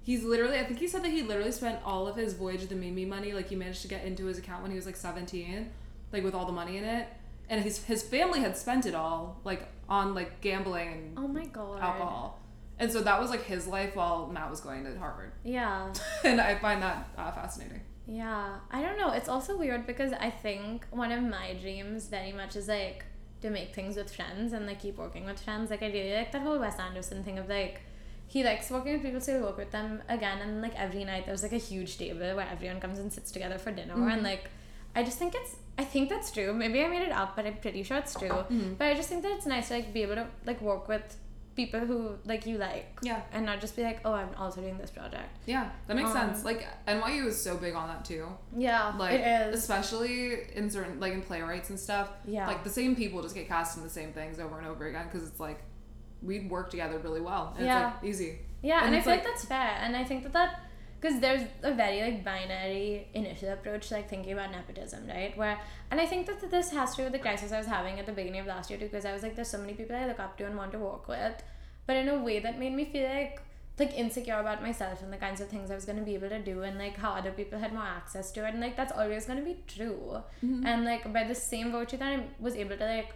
[0.03, 2.69] he's literally I think he said that he literally spent all of his Voyage of
[2.69, 4.97] the Mimi money, like he managed to get into his account when he was like
[4.97, 5.71] seventeen,
[6.13, 7.09] like with all the money in it.
[7.49, 11.45] And his his family had spent it all, like on like gambling and Oh my
[11.47, 11.81] god.
[11.81, 12.39] alcohol.
[12.79, 15.33] And so that was like his life while Matt was going to Harvard.
[15.45, 15.93] Yeah.
[16.25, 17.83] and I find that uh, fascinating.
[18.07, 19.11] Yeah, I don't know.
[19.13, 23.05] It's also weird because I think one of my dreams very much is like
[23.43, 25.71] to make things with friends and like keep working with friends.
[25.71, 27.83] Like I really like that whole Wes Anderson thing of like
[28.27, 30.39] he likes working with people, so he'll work with them again.
[30.41, 33.59] And like every night there's like a huge table where everyone comes and sits together
[33.59, 33.95] for dinner.
[33.95, 34.13] Mhm.
[34.13, 34.51] And like
[34.97, 36.53] I just think it's I think that's true.
[36.53, 38.29] Maybe I made it up, but I'm pretty sure it's true.
[38.29, 38.77] Mhm.
[38.79, 41.17] But I just think that it's nice to like be able to like work with
[41.55, 43.21] people who like you like Yeah.
[43.33, 45.29] and not just be like, oh, I'm also doing this project.
[45.47, 46.45] Yeah, that makes Um, sense.
[46.45, 48.27] Like NYU is so big on that too.
[48.57, 49.59] Yeah, Like it is.
[49.61, 52.11] especially in certain like in playwrights and stuff.
[52.27, 52.47] Yeah.
[52.47, 55.07] Like the same people just get cast in the same things over and over again
[55.11, 55.63] because it's like
[56.23, 57.55] we work together really well.
[57.57, 57.89] And Yeah.
[57.89, 58.39] It's like easy.
[58.63, 60.61] Yeah, And and, I feel like, like- that's fair, and I think that that
[61.03, 65.37] because there's a very like binary initial approach to like thinking about nepotism, right?
[65.37, 65.59] Where
[65.91, 68.07] and I think that this has to do with the crisis I was having at
[68.07, 70.07] the beginning of last year too, because I was like, there's so many people I
[70.07, 71.43] look up to and want to work with,
[71.87, 73.43] but in a way that made me feel like
[73.79, 76.39] like insecure about myself and the kinds of things I was gonna be able to
[76.39, 79.27] do and like how other people had more access to it and like that's always
[79.27, 80.23] gonna be true.
[80.45, 80.65] Mm-hmm.
[80.65, 83.15] And like by the same virtue that I was able to like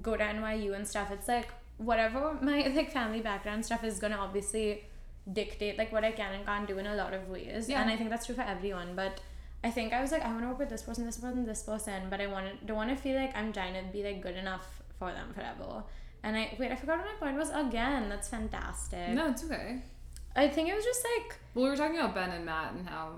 [0.00, 4.16] go to NYU and stuff, it's like whatever my like family background stuff is gonna
[4.16, 4.84] obviously
[5.32, 7.68] dictate like what I can and can't do in a lot of ways.
[7.68, 7.80] Yeah.
[7.82, 8.94] And I think that's true for everyone.
[8.94, 9.20] But
[9.64, 12.04] I think I was like, I wanna work with this person, this person, this person,
[12.08, 14.66] but I want don't wanna feel like I'm trying to be like good enough
[14.98, 15.82] for them forever.
[16.22, 18.08] And I wait, I forgot what my point was again.
[18.08, 19.10] That's fantastic.
[19.10, 19.82] No, it's okay.
[20.34, 22.88] I think it was just like Well, we were talking about Ben and Matt and
[22.88, 23.12] how.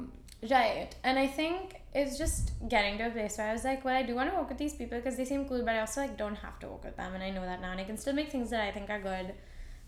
[0.49, 0.95] Right.
[1.03, 4.03] And I think it's just getting to a place where I was like, well, I
[4.03, 6.17] do want to work with these people because they seem cool, but I also like
[6.17, 8.15] don't have to work with them and I know that now and I can still
[8.15, 9.35] make things that I think are good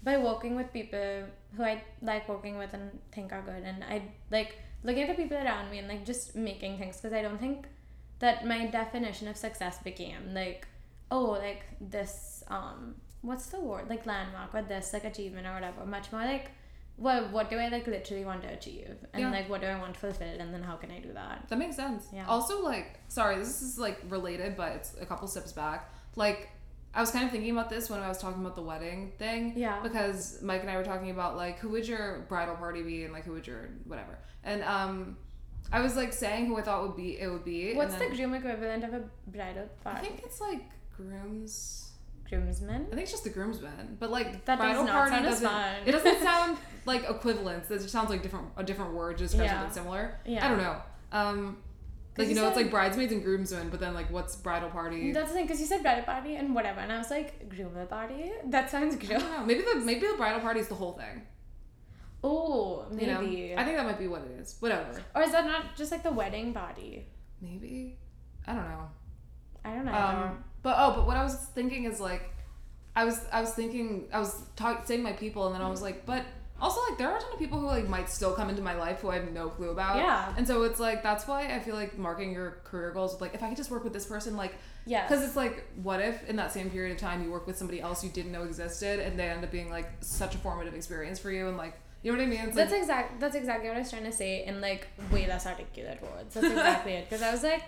[0.03, 1.25] by working with people
[1.57, 5.23] who I like working with and think are good and I like looking at the
[5.23, 7.67] people around me and like just making things because I don't think
[8.21, 10.67] that my definition of success became like
[11.11, 15.85] oh like this um what's the word like landmark or this like achievement or whatever
[15.85, 16.51] much more like
[16.97, 19.31] well what do I like literally want to achieve and Yeah.
[19.31, 21.77] like what do I want fulfilled and then how can I do that That makes
[21.77, 22.09] sense.
[22.13, 22.27] Yeah.
[22.27, 25.93] Also, like, sorry, this is like related, but it's a couple steps back.
[26.17, 26.51] Like,
[26.95, 29.53] I was kind of thinking about this when I was talking about the wedding thing.
[29.57, 29.81] Yeah.
[29.81, 33.13] Because Mike and I were talking about like who would your bridal party be and
[33.13, 34.19] like who would your whatever.
[34.43, 35.17] And um,
[35.73, 37.75] I was like saying who I thought would be it would be.
[37.75, 39.99] what's and the groom equivalent of a bridal party?
[39.99, 40.63] I think it's like
[40.97, 41.91] grooms.
[42.29, 45.25] groomsman I think it's just the groomsmen, but like That does bridal not party sound
[45.25, 45.49] doesn't.
[45.49, 45.75] fun.
[45.87, 47.71] It doesn't sound like equivalents.
[47.71, 49.61] It just sounds like different a different word just describes Yeah.
[49.61, 50.19] something similar.
[50.27, 50.45] Yeah.
[50.45, 50.77] I don't know.
[51.13, 51.57] Um,
[52.21, 55.13] like you you know, it's like bridesmaids and groomsmen, but then like what's bridal party?
[55.13, 57.89] that's the thing because you said bridal party and whatever and I was like groomer
[57.89, 59.23] party that sounds I good.
[59.47, 61.23] Maybe the maybe the bridal party is the whole thing.
[62.23, 64.57] oh You maybe know, I think that might be what it is.
[64.61, 65.03] Whatever.
[65.15, 67.07] or is that not just like the wedding party
[67.41, 67.97] Maybe.
[68.47, 68.89] I don't know.
[69.65, 72.35] I don't know Um, but oh, but what I was thinking is like,
[72.95, 75.81] I was I was thinking I was talking saying my people, and then I was
[75.83, 76.25] like, but
[76.61, 78.75] also like there are a ton of people who like might still come into my
[78.75, 79.97] life who I have no clue about.
[79.97, 80.35] Yeah.
[80.37, 83.35] And so it's like that's why I feel like marking your career goals with like
[83.35, 84.55] if I could just work with this person, like
[84.87, 87.57] yeah because it's like what if in that same period of time you work with
[87.57, 90.75] somebody else you didn't know existed, and they end up being like such a formative
[90.75, 92.41] experience for you, and like you know what I mean?
[92.41, 93.21] It's That's like, exact.
[93.21, 96.35] That's exactly what I was trying to say in like way less articulate words.
[96.35, 97.09] That's exactly it.
[97.09, 97.65] Because I was like,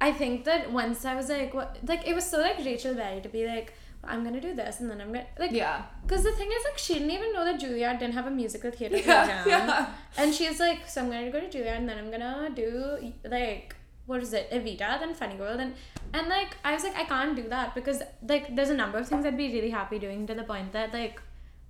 [0.00, 3.20] I think that once I was like, what, like it was so like Rachel Berry
[3.20, 5.82] to be like, I'm gonna do this and then I'm gonna like, yeah.
[6.06, 8.70] Because the thing is like she didn't even know that Juilliard didn't have a musical
[8.70, 9.92] theater Yeah, program, yeah.
[10.16, 13.76] and she's like, so I'm gonna go to Juilliard and then I'm gonna do like.
[14.06, 15.74] What is it, Evita, then Funny Girl, then
[16.12, 19.06] and like I was like I can't do that because like there's a number of
[19.06, 21.20] things I'd be really happy doing to the point that like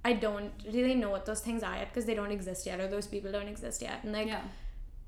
[0.07, 2.87] I don't really know what those things are yet because they don't exist yet or
[2.89, 4.41] those people don't exist yet and like yeah.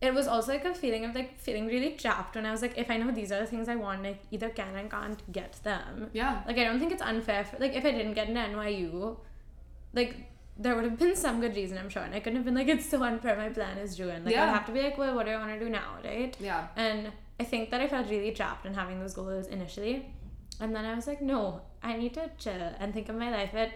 [0.07, 2.77] It was also like a feeling of like feeling really trapped when I was like
[2.77, 5.53] if I know these are the things I want I either can and can't get
[5.63, 6.43] them Yeah.
[6.47, 9.17] like I don't think it's unfair for, like if I didn't get into NYU
[9.95, 10.17] like
[10.59, 12.69] there would have been some good reason I'm sure and I couldn't have been like
[12.69, 14.45] it's so unfair my plan is ruined like Yeah.
[14.51, 16.67] I'd have to be like well what do I want to do now right Yeah.
[16.77, 20.15] and I think that I felt really trapped in having those goals initially.
[20.61, 23.53] And then I was like, no, I need to chill and think of my life
[23.55, 23.73] at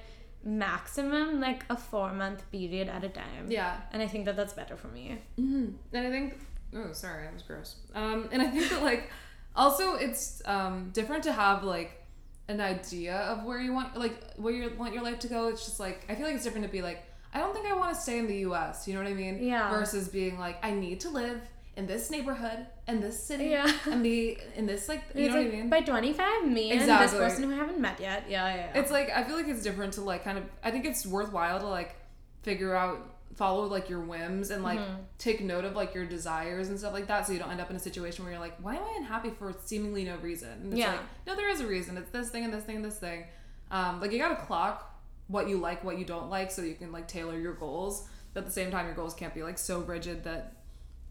[0.46, 3.50] maximum like a four month period at a time.
[3.50, 3.76] Yeah.
[3.92, 5.18] And I think that that's better for me.
[5.36, 6.38] hmm And I think,
[6.74, 7.76] oh, sorry, that was gross.
[7.94, 9.10] Um, and I think that like,
[9.54, 12.02] also it's um different to have like
[12.48, 15.48] an idea of where you want like where you want your life to go.
[15.48, 17.02] It's just like I feel like it's different to be like
[17.34, 18.86] I don't think I want to stay in the U.S.
[18.86, 19.42] You know what I mean?
[19.42, 19.68] Yeah.
[19.70, 21.40] Versus being like I need to live
[21.76, 23.70] in this neighborhood in this city Yeah.
[23.90, 25.70] and be in this like you It's know like, what I mean?
[25.70, 28.24] By 25, me and this person who I haven't met yet.
[28.28, 28.80] Yeah, yeah, yeah.
[28.80, 31.60] It's like I feel like it's different to like kind of I think it's worthwhile
[31.60, 31.94] to like
[32.42, 32.98] figure out
[33.34, 34.94] follow like your whims and like Mm-hmm.
[35.18, 37.68] take note of like your desires and stuff like that so you don't end up
[37.68, 40.72] in a situation where you're like why am I unhappy for seemingly no reason and
[40.72, 40.92] it's Yeah.
[40.92, 43.24] like no there is a reason it's this thing and this thing and this thing
[43.70, 44.98] um like you gotta clock
[45.28, 48.40] what you like what you don't like so you can like tailor your goals but
[48.40, 50.54] at the same time your goals can't be like so rigid that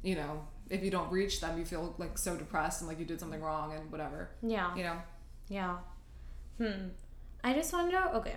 [0.01, 3.05] you know if you don't reach them you feel like so depressed and like you
[3.05, 4.75] did something wrong and whatever yeah.
[4.75, 4.97] you know
[5.49, 5.77] Yeah.
[6.57, 6.89] Hmm.
[7.43, 8.01] I just wonder.
[8.15, 8.35] Okay,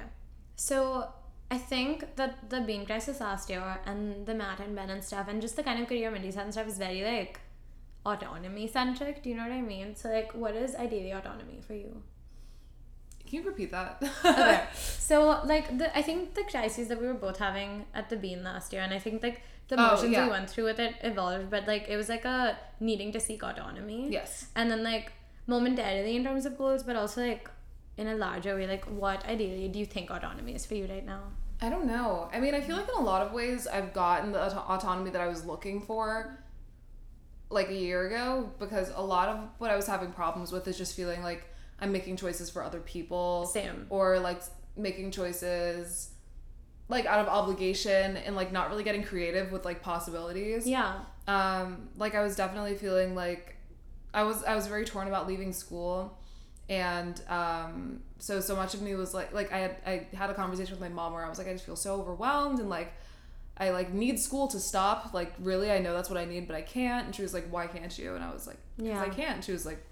[0.56, 1.08] so
[1.50, 5.28] I think that the Bean crisis last year and the Matt and Ben and stuff,
[5.28, 7.40] and just the kind of career Mindy's had and stuff is very like
[8.04, 9.22] autonomy centric.
[9.22, 9.94] Do you know what I mean?
[9.94, 12.02] So like, what is ideally autonomy for you?
[13.26, 14.64] can you repeat that okay.
[14.74, 18.42] So like the I think the crises that we were both having at the Bean
[18.42, 20.24] last year, and I think like the Oh, emotions yeah.
[20.24, 23.42] we went through with it evolved, but like it was like a needing to seek
[23.42, 24.08] autonomy.
[24.10, 25.12] yes And then like
[25.46, 27.50] momentarily in terms of goals, but also like
[27.96, 31.04] in a larger way, like what ideally do you think autonomy is for you right
[31.04, 31.22] now?
[31.60, 32.28] I don't know.
[32.32, 35.10] I mean, I feel like in a lot of ways I've gotten the auto- autonomy
[35.10, 36.38] that I was looking for
[37.50, 40.76] like a year ago because a lot of what I was having problems with is
[40.78, 41.42] just feeling like
[41.80, 43.46] I'm making choices for other people.
[43.46, 43.86] Same.
[43.90, 44.42] Or like
[44.76, 46.10] making choices
[46.88, 50.66] like out of obligation and like not really getting creative with like possibilities.
[50.66, 51.00] Yeah.
[51.26, 53.56] Um like I was definitely feeling like
[54.14, 56.18] I was I was very torn about leaving school
[56.70, 60.34] and um so so much of me was like like I had I had a
[60.34, 62.92] conversation with my mom where I was like I just feel so overwhelmed and like
[63.58, 65.12] I like need school to stop.
[65.12, 67.06] Like really I know that's what I need but I can't.
[67.06, 68.14] And she was like why can't you?
[68.14, 69.02] And I was like Yeah.
[69.02, 69.84] I can't and she was like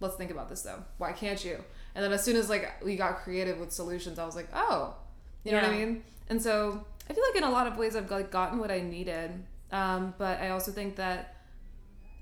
[0.00, 0.82] let's think about this though.
[0.96, 1.62] Why can't you?
[1.94, 4.94] And then as soon as like we got creative with solutions I was like oh.
[5.44, 7.94] You know what I mean and so I feel like in a lot of ways
[7.94, 9.30] I've like gotten what I needed.
[9.70, 11.36] Um but I also think that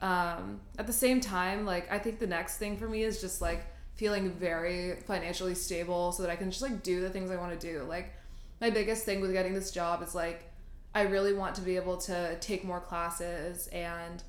[0.01, 3.43] um at the same time like i think the next thing for me is just
[3.43, 7.37] like feeling very financially stable so that i can just like do the things i
[7.37, 7.83] want to do.
[7.83, 8.13] Like
[8.61, 10.51] my biggest thing with getting this job is like
[10.95, 14.23] i really want to be able to take more classes and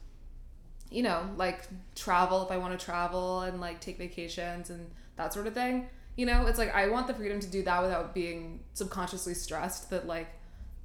[0.89, 5.33] you know like travel if i want to travel and like take vacations and that
[5.33, 5.87] sort of thing
[6.19, 9.89] you know it's like i want the freedom to do that without being subconsciously stressed
[9.91, 10.27] that like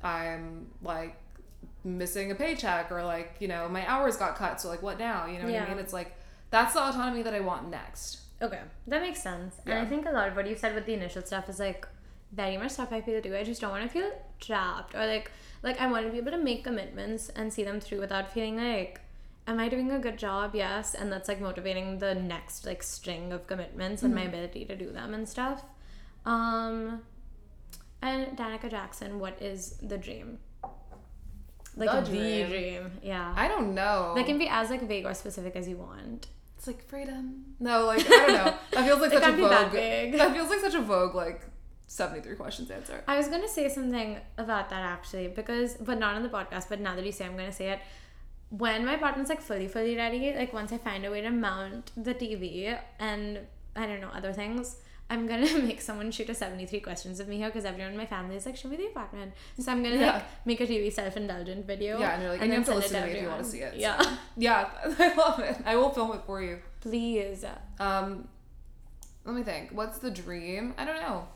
[0.03, 1.17] i'm like
[1.83, 5.27] missing a paycheck or like you know my hours got cut so like what now
[5.27, 5.65] you know what Yeah.
[5.65, 6.11] i mean it's like
[6.51, 9.55] that's the autonomy that i want next Okay, that makes sense.
[9.65, 9.77] Yeah.
[9.79, 11.87] And I think a lot of what you said with the initial stuff is like
[12.33, 13.35] very much stuff I feel too.
[13.35, 14.11] I just don't want to feel
[14.41, 15.31] trapped or like
[15.63, 18.57] like I want to be able to make commitments and see them through without feeling
[18.57, 19.01] like
[19.47, 20.55] am I doing a good job?
[20.55, 24.77] Yes, and that's like motivating the next like string of commitments and my ability to
[24.77, 25.63] do them and stuff.
[26.25, 27.03] Um
[28.03, 30.39] and Danika Jackson, what is the dream?
[31.77, 32.49] Like The the dream.
[32.49, 32.91] dream.
[33.03, 33.35] Yeah.
[33.37, 36.29] i don't know that can be as like vague or specific as you want.
[36.57, 39.73] it's like freedom no like i don't know that feels like such a that vogue
[39.73, 40.13] big.
[40.13, 41.43] that feels like such a vogue like
[41.89, 46.23] 73 questions answer I was gonna say something about that actually because, but not on
[46.23, 46.69] the podcast.
[46.69, 47.81] But now that you say, I'm gonna say it.
[48.57, 51.91] When my partner's like fully, fully ready, like once I find a way to mount
[51.97, 53.39] the TV and
[53.75, 54.77] I don't know other things,
[55.11, 58.07] I'm gonna make someone shoot a 73 questions of me here because everyone in my
[58.07, 59.33] family is like, show me the apartment.
[59.59, 60.13] So I'm gonna Yeah.
[60.15, 61.99] like make a TV self-indulgent video.
[61.99, 63.29] yeah and you're like and, you have to then listen send to me if you
[63.29, 64.11] want to see it Yeah, so.
[64.37, 67.45] yeah i love it i will film it for you please.
[67.81, 68.29] Um,
[69.25, 69.71] let me think.
[69.73, 70.75] What's the dream?
[70.77, 71.27] I don't know.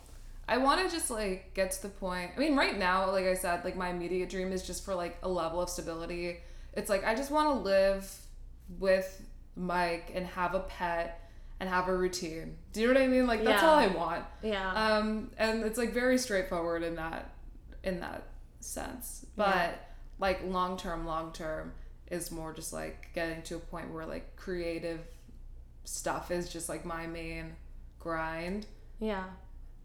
[0.46, 2.30] I want to just like get to the point.
[2.36, 5.16] I mean, right now, like I said, like my immediate dream is just for like
[5.22, 6.38] a level of stability.
[6.78, 8.10] It's like I just want to live
[8.78, 9.22] with
[9.56, 11.28] Mike and have a pet
[11.60, 12.56] and have a routine.
[12.72, 13.26] Do you know what I mean?
[13.26, 13.68] Like that's Yeah.
[13.68, 14.24] all I want.
[14.42, 14.72] Yeah.
[14.72, 17.30] Um, and it's like very straightforward in that
[17.82, 18.22] in that
[18.60, 19.26] sense.
[19.36, 19.74] But Yeah.
[20.20, 21.72] like long term, long term
[22.10, 25.00] is more just like getting to a point where like creative
[25.84, 27.56] stuff is just like my main
[27.98, 28.66] grind.
[29.00, 29.24] yeah.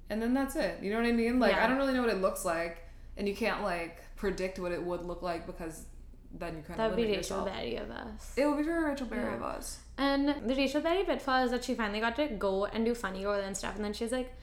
[0.10, 0.84] And then that's it.
[0.84, 1.40] You know what I mean?
[1.40, 1.64] Like Yeah.
[1.64, 2.84] I don't really know what it looks like,
[3.18, 5.86] and you can't like predict what it would look like because
[6.34, 7.46] then you kind That of would be Rachel.
[7.46, 8.34] Berry of us.
[8.36, 9.36] It would be very Rachel Berry Yeah.
[9.36, 9.80] of us.
[9.98, 13.22] And the Rachel Berry pitfall is that she finally got to go and do funny
[13.22, 14.34] girl and stuff, and then she's like,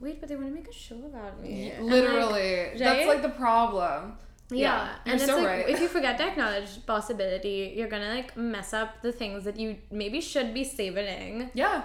[0.00, 3.22] "Wait, but they want to make a show about me." And, like, Literally, that's like
[3.22, 4.16] the problem.
[4.50, 5.68] yeah, you're and it's so like right.
[5.68, 9.76] if you forget to acknowledge possibility, you're gonna like mess up the things that you
[9.90, 11.50] maybe should be savoring.
[11.54, 11.82] yeah,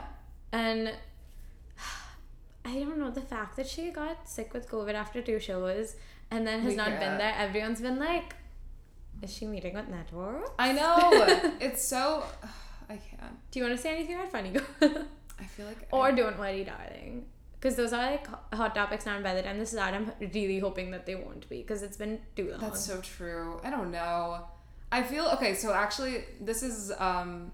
[0.52, 0.94] And
[2.66, 5.96] I don't know the fact that she got sick with COVID after two shows
[6.32, 7.34] and then has We not been there.
[7.38, 8.36] Everyone's been like,
[9.22, 10.98] "Is she meeting with network?" I know.
[11.60, 12.24] it's so.
[12.90, 13.38] I can't.
[13.52, 14.66] Do you want to say anything about funny girl?
[15.40, 15.88] I feel like.
[15.92, 17.26] or I, don't worry, darling.
[17.60, 19.16] Because those are like hot topics now.
[19.16, 21.84] And by the time this is out, I'm really hoping that they won't be because
[21.84, 22.60] it's been too long.
[22.60, 23.60] that's so true.
[23.64, 24.46] I don't know.
[24.92, 25.54] I feel okay.
[25.54, 26.92] So actually, this is.
[26.98, 27.52] um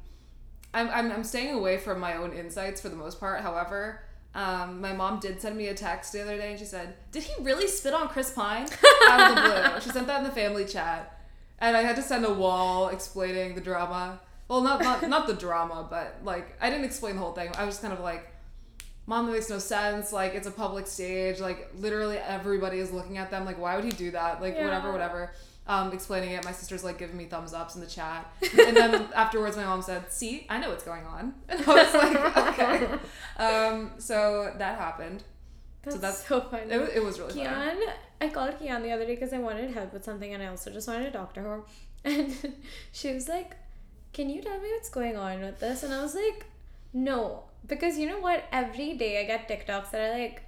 [0.75, 3.39] I'm, I'm, I'm staying away from my own insights for the most part.
[3.39, 4.03] However,
[4.35, 7.23] um, my mom did send me a text the other day and she said, Did
[7.23, 8.67] he really spit on Chris Pine?
[9.09, 9.79] Out of the blue.
[9.81, 11.14] She sent that in the family chat.
[11.59, 14.19] And I had to send a wall explaining the drama.
[14.47, 17.51] Well, not, not, not the drama, but like, I didn't explain the whole thing.
[17.57, 18.31] I was kind of like,
[19.07, 20.11] Mom, that makes no sense.
[20.11, 21.39] Like, it's a public stage.
[21.39, 23.45] Like, literally everybody is looking at them.
[23.45, 24.41] Like, why would he do that?
[24.41, 24.91] Like, whatever, Yeah.
[24.91, 25.31] whatever.
[25.67, 26.43] Um, explaining it.
[26.45, 28.31] My sister's like giving me thumbs ups in the chat.
[28.55, 31.33] And then afterwards, my mom said, See, I know what's going on.
[31.49, 32.87] And I was like, Okay.
[33.43, 35.23] Um, so that happened.
[35.83, 36.71] That's so that's- so funny.
[36.71, 37.77] It, it was really fun.
[38.21, 40.71] I called Kian the other day because I wanted help with something and I also
[40.71, 41.63] just wanted to talk to her.
[42.05, 42.53] And
[42.91, 43.55] she was like,
[44.13, 45.83] Can you tell me what's going on with this?
[45.83, 46.45] And I was like,
[46.93, 47.43] No.
[47.67, 48.43] Because you know what?
[48.51, 50.43] Every day I get TikToks that are like,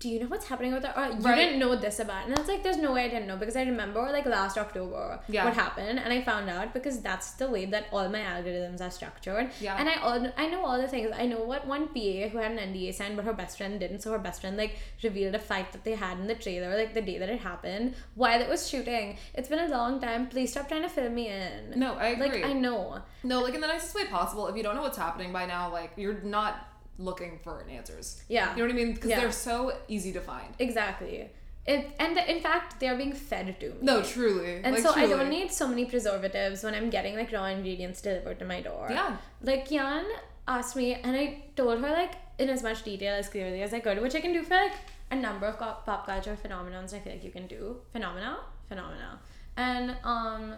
[0.00, 0.96] do you know what's happening with that?
[0.96, 1.34] Or you Right.
[1.36, 2.24] didn't know this about.
[2.24, 4.56] And I was like, there's no way I didn't know because I remember like last
[4.56, 5.44] October Yeah.
[5.44, 8.90] what happened and I found out because that's the way that all my algorithms are
[8.90, 9.50] structured.
[9.60, 9.76] Yeah.
[9.78, 11.10] And I all I know all the things.
[11.14, 14.00] I know what one PA who had an NDA signed but her best friend didn't.
[14.00, 16.94] So her best friend like revealed a fight that they had in the trailer like
[16.94, 19.18] the day that it happened while it was shooting.
[19.34, 20.28] It's been a long time.
[20.28, 21.78] Please stop trying to fill me in.
[21.78, 22.28] No, I agree.
[22.40, 23.02] Like I know.
[23.22, 24.46] No, like in the nicest way possible.
[24.48, 26.68] If you don't know what's happening by now, like you're not
[27.00, 28.22] looking for answers.
[28.28, 28.50] Yeah.
[28.50, 28.92] You know what I mean?
[28.94, 29.20] Because Yeah.
[29.20, 30.54] they're so easy to find.
[30.58, 31.30] Exactly.
[31.66, 33.74] It and in fact they're being fed to me.
[33.82, 34.60] No, truly.
[34.64, 38.00] And like, so I don't need so many preservatives when I'm getting like raw ingredients
[38.02, 38.88] delivered to my door.
[38.90, 39.16] Yeah.
[39.42, 40.04] Like Jan
[40.48, 43.80] asked me, and I told her like in as much detail as clearly as I
[43.80, 44.72] could, which I can do for like
[45.10, 46.94] a number of pop culture phenomenons.
[46.94, 48.38] I feel like you can do phenomena,
[48.68, 49.20] phenomena,
[49.56, 50.54] and um.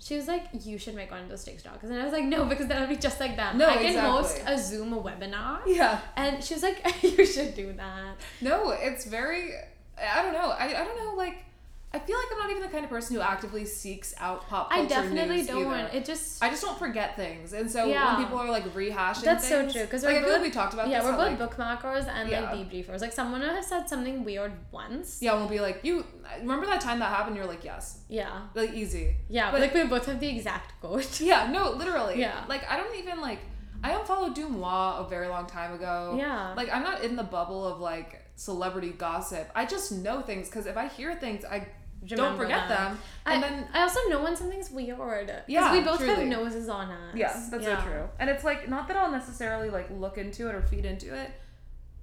[0.00, 2.46] She was like, "You should make one of those TikToks," and I was like, "No,
[2.46, 3.58] because that'll be just like them.
[3.58, 4.10] No, I can exactly.
[4.10, 6.00] host a Zoom webinar." Yeah.
[6.16, 9.52] And she was like, "You should do that." No, it's very.
[9.98, 10.50] I don't know.
[10.50, 11.14] I, I don't know.
[11.14, 11.44] Like,
[11.92, 14.70] I feel like I'm not even the kind of person who actively seeks out pop
[14.70, 14.84] culture.
[14.84, 15.66] I definitely don't.
[15.74, 15.90] either.
[15.92, 18.14] It just I just don't forget things, and so Yeah.
[18.16, 20.50] when people are like rehashing, That's so things, true, 'cause like, I feel like we
[20.50, 22.42] talked about yeah, we're both like, bookmarkers and Yeah.
[22.52, 23.00] like debriefers.
[23.00, 25.18] Like someone have said something weird once.
[25.20, 26.04] Yeah, we'll be like, you
[26.38, 27.34] remember that time that happened?
[27.36, 28.42] You're like, yes, Yeah.
[28.54, 29.16] like easy.
[29.28, 31.20] Yeah, But- but like we both have the exact quote.
[31.30, 32.20] Yeah, no, literally.
[32.20, 32.44] Yeah.
[32.48, 33.40] Like I don't even like.
[33.82, 36.14] I unfollowed DeuxMoi a very long time ago.
[36.16, 36.52] Yeah.
[36.54, 39.50] Like I'm not in the bubble of like celebrity gossip.
[39.54, 41.66] I just know things because if I hear things, I
[42.06, 42.92] don't forget them.
[42.92, 42.98] them.
[43.26, 45.26] And I, then I also know when something's weird.
[45.26, 47.14] Because Yeah, we both have noses on us.
[47.14, 48.08] Yeah, that's so true.
[48.18, 51.30] And it's like not that I'll necessarily like look into it or feed into it,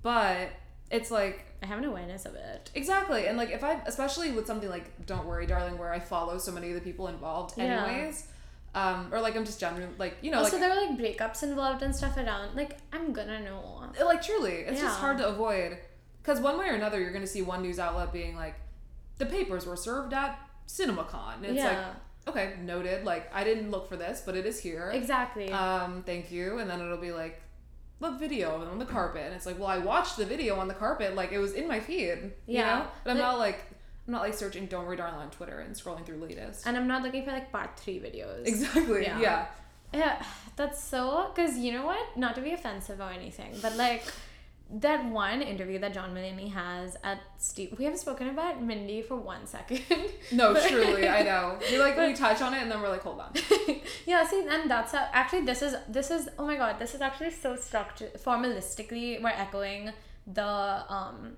[0.02, 0.50] but
[0.91, 2.72] it's like I have an awareness of it.
[2.76, 3.28] exactly.
[3.28, 6.52] And like if I especially with something like Don't Worry Darling where I follow so
[6.52, 7.86] many of the people involved Yeah.
[7.86, 8.28] anyways.
[8.76, 11.41] Um, or like I'm just generally like you know also, like there were like breakups
[11.41, 12.56] involved and stuff around.
[12.56, 13.91] Like, I'm gonna know.
[14.06, 15.80] like truly it's just hard to avoid
[16.22, 18.54] because one way or another you're to see one news outlet being like
[19.18, 21.68] the papers were served at cinemacon and it's yeah,
[22.26, 25.49] like okay noted like i didn't look for this but it is here exactly.
[25.51, 27.41] um thank you and then it'll be like
[27.99, 30.74] the video on the carpet and it's like well i watched the video on the
[30.74, 32.80] carpet like it was in my feed you Yeah.
[32.80, 33.59] know but i'm Like- not like
[34.07, 36.88] i'm not like searching don't worry darling on twitter and scrolling through latest and I'm
[36.88, 38.45] not looking for like part three videos.
[38.45, 39.20] exactly Yeah.
[39.20, 39.45] yeah
[39.93, 40.22] Yeah,
[40.57, 41.32] that's so.
[41.34, 42.18] Because you know what?
[42.18, 44.03] Not to be offensive or anything, but like
[44.70, 47.76] that one interview that John Mulaney has at Steve.
[47.78, 49.82] We haven't spoken about Mindy for one second.
[50.32, 53.01] no But- truly i know we like we touch on it and then we're like
[53.01, 53.32] hold on
[54.05, 57.01] yeah, see, and that's how, actually this is this is oh my god, this is
[57.01, 58.13] actually so structured.
[58.15, 59.91] Formalistically, we're echoing
[60.26, 61.38] the um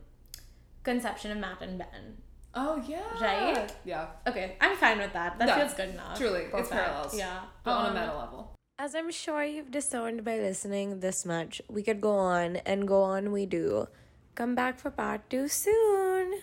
[0.83, 2.17] conception of Matt and Ben.
[2.55, 3.71] oh yeah Right?
[3.85, 5.37] yeah Okay, I'm fine with that.
[5.37, 6.17] That Yeah, feels good enough.
[6.17, 7.15] truly, it's parallels.
[7.17, 11.25] Yeah, but on a Um, meta level As I'm sure you've discerned by listening this
[11.25, 13.89] much, we could go on and go on we do.
[14.35, 16.39] Come back for part two soon.